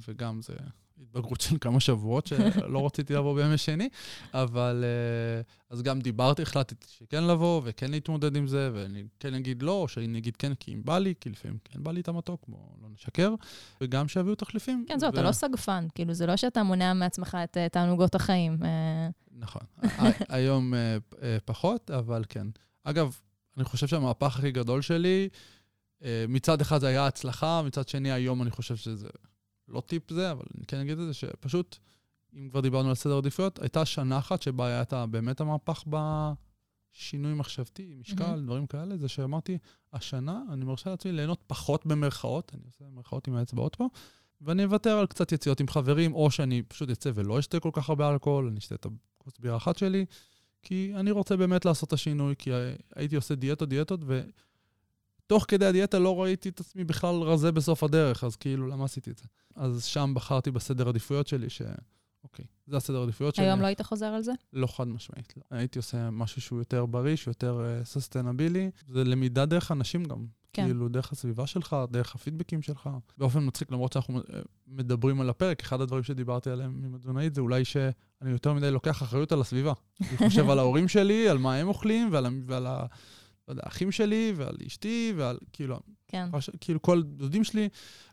וגם 0.08 0.41
זה 0.41 0.54
התבגרות 1.03 1.41
של 1.41 1.57
כמה 1.61 1.79
שבועות 1.79 2.27
שלא 2.27 2.79
רציתי 2.87 3.13
לבוא 3.13 3.35
בימי 3.35 3.57
שני, 3.57 3.89
אבל 4.33 4.83
אה, 4.83 5.41
אז 5.69 5.81
גם 5.81 6.01
דיברתי, 6.01 6.41
החלטתי 6.41 6.87
שכן 6.89 7.23
לבוא 7.23 7.61
וכן 7.63 7.91
להתמודד 7.91 8.35
עם 8.35 8.47
זה, 8.47 8.69
ואני 8.73 9.03
כן 9.19 9.33
אגיד 9.33 9.63
לא, 9.63 9.71
או 9.71 9.87
שאני 9.87 10.17
אגיד 10.17 10.37
כן 10.37 10.55
כי 10.55 10.73
אם 10.73 10.81
בא 10.85 10.97
לי, 10.97 11.13
כי 11.19 11.29
לפעמים 11.29 11.57
כן 11.63 11.83
בא 11.83 11.91
לי 11.91 12.01
את 12.01 12.07
המתוק, 12.07 12.45
בואו 12.47 12.61
לא 12.81 12.89
נשקר, 12.89 13.33
וגם 13.81 14.07
שיביאו 14.07 14.35
תחליפים. 14.35 14.85
כן, 14.87 14.99
זהו, 14.99 15.09
אתה 15.09 15.21
ו- 15.21 15.23
לא 15.23 15.31
סגפן. 15.31 15.87
כאילו, 15.95 16.13
זה 16.13 16.25
לא 16.25 16.35
שאתה 16.35 16.63
מונע 16.63 16.93
מעצמך 16.93 17.37
את 17.43 17.57
אה, 17.57 17.69
תענוגות 17.69 18.15
החיים. 18.15 18.57
אה, 18.63 19.09
נכון. 19.31 19.61
היום 20.29 20.73
פחות, 21.45 21.91
אבל 21.91 22.23
כן. 22.29 22.47
אגב, 22.83 23.19
אני 23.57 23.65
חושב 23.65 23.87
שהמהפך 23.87 24.37
הכי 24.37 24.51
גדול 24.51 24.81
שלי, 24.81 25.29
מצד 26.27 26.61
אחד 26.61 26.79
זה 26.79 26.87
היה 26.87 27.07
הצלחה, 27.07 27.61
מצד 27.61 27.87
שני 27.87 28.11
היום 28.11 28.41
אני 28.41 28.51
חושב 28.51 28.75
שזה 28.75 29.07
לא 29.67 29.82
טיפ 29.82 30.12
זה, 30.13 30.32
אבל 30.32 30.45
אני 30.58 30.65
כן 30.65 30.78
אגיד 30.80 30.99
את 30.99 31.08
זה, 31.08 31.13
שפשוט, 31.13 31.78
אם 32.34 32.47
כבר 32.49 32.60
דיברנו 32.60 32.89
על 32.89 32.95
סדר 32.95 33.17
עדיפויות, 33.17 33.60
הייתה 33.60 33.86
שנה 33.86 34.17
אחת 34.17 34.41
שבה 34.41 34.67
היה 34.67 34.82
את 34.82 34.93
ה- 34.93 35.06
באמת 35.06 35.41
המהפך 35.41 35.84
בשינוי 35.88 37.34
מחשבתי, 37.34 37.95
משקל, 37.99 38.23
מהמם. 38.26 38.45
דברים 38.45 38.67
כאלה, 38.67 38.97
זה 38.97 39.08
שאמרתי, 39.08 39.58
השנה 39.93 40.41
אני 40.54 40.65
מרשה 40.65 40.89
לעצמי 40.89 41.12
ליהנות 41.12 41.43
פחות 41.47 41.86
במרכאות, 41.86 42.52
אני 42.56 42.62
עושה 42.65 42.86
מרכאות 42.95 43.28
עם 43.28 43.36
האצבעות 43.36 43.76
פה, 43.76 43.88
ואני 44.41 44.65
אוותר 44.65 44.89
על 44.97 45.08
קצת 45.08 45.32
יציאות 45.32 45.60
עם 45.60 45.67
חברים, 45.67 46.13
או 46.13 46.32
שאני 46.32 46.62
פשוט 46.63 46.89
אצא 46.89 47.12
ולא 47.15 47.39
אשתה 47.39 47.60
כל 47.60 47.69
כך 47.73 47.89
הרבה 47.89 48.10
אלכוהול, 48.13 48.47
אני 48.47 48.60
אשתה 48.60 48.76
את 48.76 48.86
הכוס 49.17 49.34
בירה 49.39 49.58
אחת 49.58 49.78
שלי, 49.78 50.06
כי 50.63 50.91
אני 50.95 51.12
רוצה 51.12 51.38
באמת 51.38 51.65
לעשות 51.65 51.88
את 51.88 51.93
השינוי, 51.93 52.36
כי 52.38 52.49
הייתי 52.95 53.15
עושה 53.15 53.36
דיאטות, 53.36 53.69
דיאטות, 53.69 53.99
ותוך 55.25 55.45
כדי 55.47 55.65
הדיאטה 55.65 55.99
לא 55.99 56.21
ראיתי 56.23 56.49
את 56.49 56.59
עצמי 56.59 56.83
בכלל 56.83 57.15
רזה 57.15 57.51
בסוף 57.51 57.83
הדרך, 57.83 58.23
אז 58.23 58.36
כאילו, 58.36 58.67
למה 58.67 58.86
עשיתי 58.86 59.12
את 59.12 59.17
זה? 59.17 59.23
אז 59.55 59.83
שם 59.86 60.12
בחרתי 60.15 60.51
בסדר 60.51 60.89
עדיפויות 60.89 61.27
שלי, 61.27 61.49
ש... 61.49 61.62
אוקיי, 62.23 62.45
זה 62.67 62.77
הסדר 62.77 63.03
עדיפויות 63.03 63.36
שלי. 63.36 63.45
היום 63.45 63.62
לא 63.62 63.65
היית 63.65 63.81
חוזר 63.81 64.05
על 64.05 64.21
זה? 64.21 64.31
לא 64.53 64.67
חד 64.67 64.88
משמעית, 64.88 65.33
לא. 65.38 65.57
הייתי 65.57 65.79
עושה 65.79 66.09
משהו 66.09 66.41
שהוא 66.41 66.59
יותר 66.59 66.86
בריא, 66.86 67.15
שהוא 67.15 67.31
יותר 67.31 67.62
סוסטנבילי. 67.83 68.71
זה 68.88 69.03
למידה 69.03 69.45
דרך 69.45 69.71
אנשים 69.71 70.03
גם. 70.05 70.25
כן. 70.53 70.65
כאילו, 70.65 70.89
דרך 70.89 71.12
הסביבה 71.12 71.47
שלך, 71.47 71.75
דרך 71.91 72.15
הפידבקים 72.15 72.62
שלך. 72.62 72.89
באופן 73.17 73.45
מצחיק, 73.47 73.71
למרות 73.71 73.93
שאנחנו 73.93 74.19
אה, 74.19 74.39
מדברים 74.67 75.21
על 75.21 75.29
הפרק, 75.29 75.62
אחד 75.62 75.81
הדברים 75.81 76.03
שדיברתי 76.03 76.49
עליהם 76.49 76.81
עם 76.86 76.95
התזונאית 76.95 77.36
זה 77.36 77.41
אולי 77.41 77.65
שאני 77.65 77.91
יותר 78.31 78.53
מדי 78.53 78.71
לוקח 78.71 79.03
אחריות 79.03 79.31
על 79.31 79.41
הסביבה. 79.41 79.73
אני 80.01 80.17
חושב 80.29 80.49
על 80.49 80.59
ההורים 80.59 80.88
שלי, 80.88 81.29
על 81.29 81.38
מה 81.38 81.55
הם 81.55 81.67
אוכלים, 81.67 82.09
ועל, 82.12 82.25
ועל 82.47 82.67
ה- 82.67 82.86
לא 83.47 83.53
יודע, 83.53 83.62
האחים 83.65 83.91
שלי, 83.91 84.34
ועל 84.36 84.56
אשתי, 84.67 85.13
ועל 85.17 85.38
כאילו, 85.53 85.79
כן. 86.08 86.29
פש- 86.32 86.49
כאילו 86.62 86.82
כל 86.82 87.03
דודים 87.03 87.43
שלי, 87.43 87.69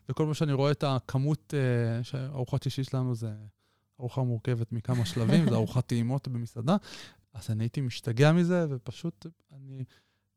וכל 0.09 0.23
פעם 0.23 0.33
שאני 0.33 0.53
רואה 0.53 0.71
את 0.71 0.83
הכמות, 0.83 1.53
אה, 1.53 2.03
שהארוחת 2.03 2.63
שישי 2.63 2.83
שלנו 2.83 3.15
זה 3.15 3.31
ארוחה 3.99 4.21
מורכבת 4.23 4.71
מכמה 4.71 5.05
שלבים, 5.05 5.49
זה 5.49 5.55
ארוחת 5.55 5.85
טעימות 5.87 6.27
במסעדה, 6.27 6.75
אז 7.33 7.49
אני 7.51 7.63
הייתי 7.63 7.81
משתגע 7.81 8.31
מזה, 8.31 8.65
ופשוט 8.69 9.25
אני 9.51 9.83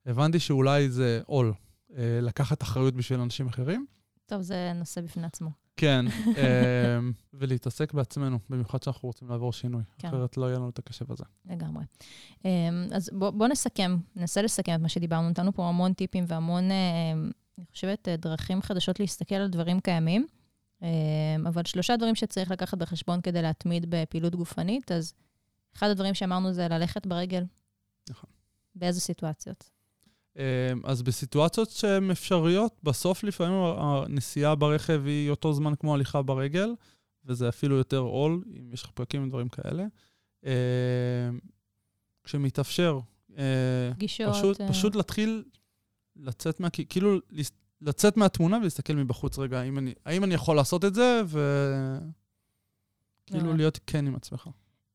הבנתי 0.07 0.39
שאולי 0.41 0.91
זה 0.91 1.21
עול, 1.27 1.53
אה, 1.97 2.19
לקחת 2.23 2.63
אחריות 2.63 2.95
בשביל 2.95 3.21
אנשים 3.21 3.47
אחרים. 3.47 3.87
טוב, 4.27 4.43
זה 4.43 4.73
נושא 4.75 5.01
בפני 5.01 5.27
עצמו. 5.27 5.51
כן, 5.77 6.05
אה, 6.39 6.99
ולהתעסק 7.35 7.93
בעצמנו, 7.93 8.39
במיוחד 8.51 8.83
שאנחנו 8.83 9.07
רוצים 9.07 9.29
לעבור 9.29 9.53
שינוי, 9.53 9.83
כן. 9.99 10.09
אחרת 10.09 10.37
לא 10.37 10.47
יהיה 10.47 10.59
לנו 10.59 10.69
את 10.69 10.79
הקשב 10.79 11.13
הזה. 11.13 11.25
לגמרי. 11.51 11.85
אמ, 12.45 12.51
אז 12.93 13.11
בוא, 13.13 13.31
בוא 13.31 13.49
נסכם, 13.49 13.97
ננסה 14.17 14.43
לסכם 14.43 14.75
את 14.75 14.81
מה 14.81 14.89
שדיברנו. 14.89 15.29
נתנו 15.29 15.53
פה 15.53 15.69
המון 15.69 15.93
טיפים 15.93 16.25
והמון, 16.29 16.71
אמ, 16.71 17.31
אני 17.59 17.67
חושבת, 17.73 18.09
אה, 18.09 18.17
דרכים 18.17 18.63
חדשות 18.63 19.01
להסתכל 19.01 19.35
על 19.35 19.49
דברים 19.49 19.81
קיימים. 19.81 20.27
אמ, 20.83 20.89
אמ, 21.39 21.47
אבל 21.47 21.65
שלושה 21.65 21.97
דברים 21.97 22.15
שצריך 22.15 22.51
לקחת 22.51 22.79
בחשבון 22.79 23.21
כדי 23.21 23.43
להתמיד 23.43 23.87
בפעילות 23.89 24.35
גופנית, 24.35 24.93
אז 24.93 25.15
אחד 25.77 25.89
הדברים 25.91 26.15
שאמרנו 26.15 26.53
זה 26.53 26.69
ללכת 26.69 27.07
ברגל. 27.07 27.45
נכון. 28.11 28.31
באיזה 28.75 29.01
סיטואציות? 29.01 29.71
אמ, 30.37 30.43
אז 30.85 31.03
בסיטואציות 31.03 31.71
שהן 31.71 32.11
אפשריות, 32.11 32.73
בסוף 32.83 33.25
לפעמים 33.25 33.61
הנסיעה 33.79 34.55
ברכב 34.55 35.03
היא 35.07 35.31
אותו 35.31 35.53
זמן 35.53 35.75
כמו 35.75 35.95
הליכה 35.95 36.23
ברגל, 36.23 36.75
וזה 37.25 37.49
אפילו 37.49 37.77
יותר 37.77 37.99
עול, 37.99 38.45
אם 38.59 38.73
יש 38.73 38.83
לך 38.83 38.91
פרקים 38.91 39.25
ודברים 39.25 39.49
כאלה. 39.49 39.85
אמ, 40.45 40.51
כשמתאפשר, 42.25 43.01
אה, 43.39 43.91
פגישות. 43.95 44.35
פשוט, 44.35 44.61
אה, 44.61 44.69
פשוט 44.69 44.95
להתחיל 44.95 45.45
לצאת 46.17 46.61
מה... 46.61 46.71
כאילו, 46.71 47.19
לצאת 47.81 48.17
מהתמונה 48.17 48.57
ולהסתכל 48.57 48.93
מבחוץ 48.93 49.39
רגע, 49.39 49.61
האם 49.61 49.79
אני, 49.79 49.95
האם 50.05 50.25
אני 50.25 50.35
יכול 50.35 50.57
לעשות 50.57 50.85
את 50.85 50.95
זה, 50.95 51.23
וכאילו 51.27 51.45
באמת. 53.45 53.57
להיות 53.57 53.79
כן 53.87 54.07
עם 54.07 54.15
עצמך. 54.15 54.49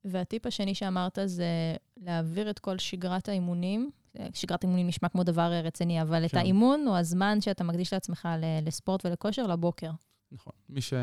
והטיפ 0.05 0.45
השני 0.45 0.75
שאמרת 0.75 1.19
זה 1.25 1.75
להעביר 1.97 2.49
את 2.49 2.59
כל 2.59 2.77
שגרת 2.77 3.29
האימונים. 3.29 3.91
שגרת 4.33 4.63
אימונים 4.63 4.87
נשמע 4.87 5.09
כמו 5.09 5.23
דבר 5.23 5.51
רציני, 5.63 6.01
אבל 6.01 6.25
את 6.25 6.31
כן. 6.31 6.37
האימון 6.37 6.85
הוא 6.87 6.97
הזמן 6.97 7.41
שאתה 7.41 7.63
מקדיש 7.63 7.93
לעצמך 7.93 8.29
לספורט 8.65 9.05
ולכושר 9.05 9.47
לבוקר. 9.47 9.91
נכון. 10.31 10.53
מי 10.69 10.81
ש... 10.81 10.93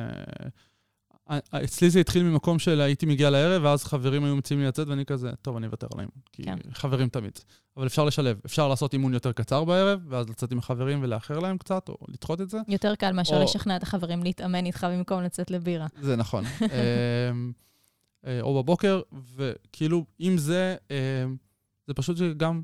אצלי 1.51 1.91
זה 1.91 2.01
התחיל 2.01 2.23
ממקום 2.23 2.59
של 2.59 2.81
הייתי 2.81 3.07
מגיע 3.07 3.31
לערב, 3.31 3.65
ואז 3.65 3.85
חברים 3.85 4.25
היו 4.25 4.37
מציעים 4.37 4.61
לי 4.61 4.67
לצאת, 4.67 4.89
ואני 4.89 5.05
כזה, 5.05 5.31
טוב, 5.43 5.57
אני 5.57 5.67
אוותר 5.67 5.87
על 5.95 5.99
האימון. 6.01 6.15
כי 6.33 6.43
כן. 6.43 6.57
חברים 6.73 7.09
תמיד. 7.09 7.39
אבל 7.77 7.87
אפשר 7.87 8.05
לשלב. 8.05 8.41
אפשר 8.47 8.69
לעשות 8.69 8.93
אימון 8.93 9.15
יותר 9.15 9.33
קצר 9.33 9.65
בערב, 9.65 10.01
ואז 10.09 10.29
לצאת 10.29 10.53
עם 10.53 10.59
החברים 10.59 11.03
ולאחר 11.03 11.39
להם 11.39 11.59
קצת, 11.59 11.89
או 11.89 11.97
לדחות 12.09 12.41
את 12.41 12.51
זה. 12.51 12.59
יותר 12.69 12.95
קל 12.95 13.13
מאשר 13.13 13.37
או- 13.37 13.43
לשכנע 13.43 13.77
את 13.77 13.83
החברים 13.83 14.23
להתאמן 14.23 14.67
איתך 14.67 14.87
במקום 14.91 15.23
לצאת 15.23 15.51
לבירה. 15.51 15.87
זה 16.01 16.17
נכון. 16.17 16.45
אמ, 16.63 17.53
אה, 18.27 18.41
או 18.41 18.63
בבוקר, 18.63 19.01
וכאילו, 19.37 20.05
עם 20.19 20.39
זה, 20.39 20.77
אמ, 20.91 21.37
זה 21.87 21.95
פשוט 21.95 22.17
שגם 22.17 22.63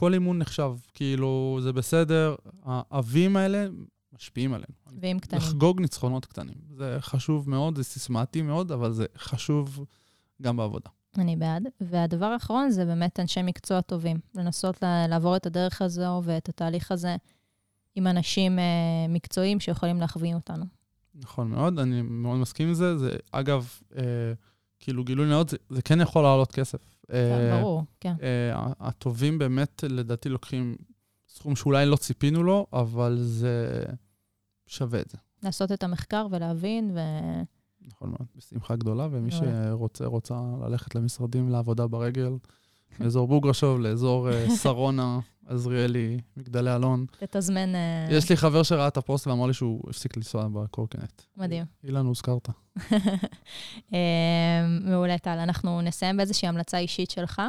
כל 0.00 0.14
אימון 0.14 0.38
נחשב. 0.38 0.72
כאילו, 0.94 1.58
זה 1.62 1.72
בסדר, 1.72 2.34
האבים 2.62 3.36
האלה 3.36 3.66
משפיעים 4.12 4.54
עלינו. 4.54 5.00
ואם 5.00 5.18
קטנים. 5.20 5.42
לחגוג 5.42 5.80
ניצחונות 5.80 6.26
קטנים. 6.26 6.54
זה 6.70 6.96
חשוב 7.00 7.50
מאוד, 7.50 7.76
זה 7.76 7.84
סיסמטי 7.84 8.42
מאוד, 8.42 8.72
אבל 8.72 8.92
זה 8.92 9.06
חשוב 9.18 9.84
גם 10.42 10.56
בעבודה. 10.56 10.90
אני 11.18 11.36
בעד. 11.36 11.68
והדבר 11.80 12.26
האחרון 12.26 12.70
זה 12.70 12.84
באמת 12.84 13.20
אנשי 13.20 13.42
מקצוע 13.42 13.80
טובים. 13.80 14.16
לנסות 14.34 14.82
לעבור 15.08 15.36
את 15.36 15.46
הדרך 15.46 15.82
הזו 15.82 16.22
ואת 16.24 16.48
התהליך 16.48 16.92
הזה 16.92 17.16
עם 17.94 18.06
אנשים 18.06 18.58
אה, 18.58 18.64
מקצועיים 19.08 19.60
שיכולים 19.60 20.00
להכווין 20.00 20.34
אותנו. 20.34 20.64
נכון 21.14 21.50
מאוד, 21.50 21.78
אני 21.78 22.02
מאוד 22.02 22.38
מסכים 22.38 22.68
עם 22.68 22.74
זה. 22.74 22.98
זה, 22.98 23.16
אגב, 23.32 23.68
אה, 23.96 24.02
כאילו, 24.78 25.04
גילוי 25.04 25.28
נאות, 25.28 25.48
זה, 25.48 25.56
זה 25.70 25.82
כן 25.82 26.00
יכול 26.00 26.22
לעלות 26.22 26.52
כסף. 26.52 26.78
כן, 27.06 27.14
אה, 27.14 27.60
ברור, 27.60 27.84
כן. 28.00 28.14
אה, 28.22 28.72
הטובים 28.80 29.38
באמת, 29.38 29.84
לדעתי, 29.88 30.28
לוקחים 30.28 30.76
סכום 31.28 31.56
שאולי 31.56 31.86
לא 31.86 31.96
ציפינו 31.96 32.42
לו, 32.42 32.66
אבל 32.72 33.18
זה 33.20 33.84
שווה 34.66 35.00
את 35.00 35.10
זה. 35.10 35.18
לעשות 35.42 35.72
את 35.72 35.82
המחקר 35.82 36.26
ולהבין, 36.30 36.90
ו... 36.94 36.98
נכון 37.86 38.10
מאוד, 38.10 38.26
בשמחה 38.36 38.76
גדולה, 38.76 39.08
ומי. 39.10 39.30
שרוצה, 39.30 40.06
רוצה 40.06 40.34
ללכת 40.62 40.94
למשרדים 40.94 41.48
לעבודה 41.48 41.86
ברגל, 41.86 42.32
לאזור 43.00 43.28
בוגרשוב, 43.28 43.80
לאזור 43.80 44.30
אה, 44.30 44.56
שרונה, 44.62 45.18
עזריאלי, 45.46 46.20
מגדלי 46.36 46.74
אלון. 46.74 47.06
לתזמן... 47.22 47.74
אה, 47.74 48.06
יש 48.10 48.30
לי 48.30 48.36
חבר 48.36 48.62
שראה 48.62 48.88
את 48.88 48.96
הפוסט 48.96 49.26
ואמר 49.26 49.46
לי 49.46 49.54
שהוא 49.54 49.90
הפסיק 49.90 50.16
לנסוע 50.16 50.48
בקורקינט. 50.48 51.22
מדהים. 51.36 51.64
אילן, 51.84 52.06
הוזכרת. 52.06 52.48
אה, 53.94 53.98
מעולה, 54.80 55.18
טל. 55.18 55.38
אנחנו 55.38 55.80
נסיים 55.80 56.16
באיזושהי 56.16 56.48
המלצה 56.48 56.78
אישית 56.78 57.10
שלך, 57.10 57.42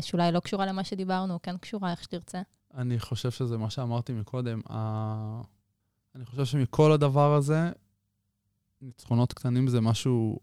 שאולי 0.00 0.32
לא 0.32 0.40
קשורה 0.40 0.66
למה 0.66 0.84
שדיברנו, 0.84 1.38
כן 1.42 1.56
קשורה, 1.56 1.90
איך 1.90 2.02
שתרצה. 2.02 2.42
אני 2.74 2.98
חושב 2.98 3.30
שזה 3.30 3.58
מה 3.58 3.70
שאמרתי 3.70 4.12
מקודם. 4.12 4.60
אני 6.14 6.24
חושב 6.24 6.44
שמכל 6.44 6.92
הדבר 6.92 7.34
הזה, 7.34 7.70
ניצחונות 8.82 9.32
קטנים 9.32 9.68
זה 9.68 9.80
משהו... 9.80 10.38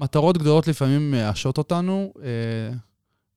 מטרות 0.00 0.38
גדולות 0.38 0.68
לפעמים 0.68 1.10
מייאשות 1.10 1.58
אותנו, 1.58 2.12
אה, 2.22 2.76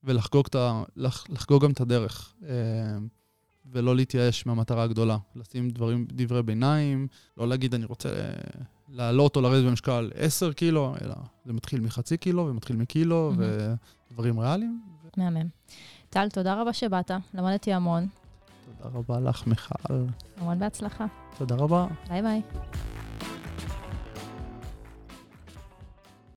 ולחגוג 0.04 0.46
את 0.50 0.56
ה- 0.56 0.84
לח- 0.96 1.26
לחגוג 1.30 1.64
גם 1.64 1.72
את 1.72 1.82
הדרך. 1.82 2.34
אה, 2.48 2.50
ולא 3.72 3.96
להתייאש 3.96 4.46
מהמטרה 4.46 4.84
הגדולה. 4.84 5.18
לשים 5.36 5.70
דברים, 5.70 6.06
דברי 6.12 6.44
ביניים, 6.44 7.08
לא 7.38 7.48
להגיד 7.48 7.74
אני 7.76 7.86
רוצה 7.86 8.10
אה, 8.10 8.34
לעלות 8.90 9.36
או 9.36 9.42
לרדת 9.42 9.66
במשקל 9.66 10.12
10 10.16 10.54
קילו, 10.54 10.96
אלא 11.02 11.16
זה 11.46 11.54
מתחיל 11.54 11.82
מחצי 11.82 12.18
קילו 12.18 12.48
ומתחיל 12.48 12.76
מקילו, 12.76 13.32
מהמם. 13.38 13.76
ודברים 14.12 14.40
ריאליים. 14.40 14.82
מהמם. 15.18 15.48
טל, 16.10 16.30
תודה 16.30 16.62
רבה 16.62 16.74
שבאת, 16.74 17.12
למדתי 17.34 17.74
המון. 17.74 18.08
תודה 18.78 18.98
רבה 19.00 19.20
לך, 19.20 19.48
מיכל. 19.48 19.74
המון 20.38 20.60
בהצלחה. 20.60 21.06
תודה 21.38 21.56
רבה. 21.56 21.88
ביי 22.10 22.22
ביי. 22.22 22.42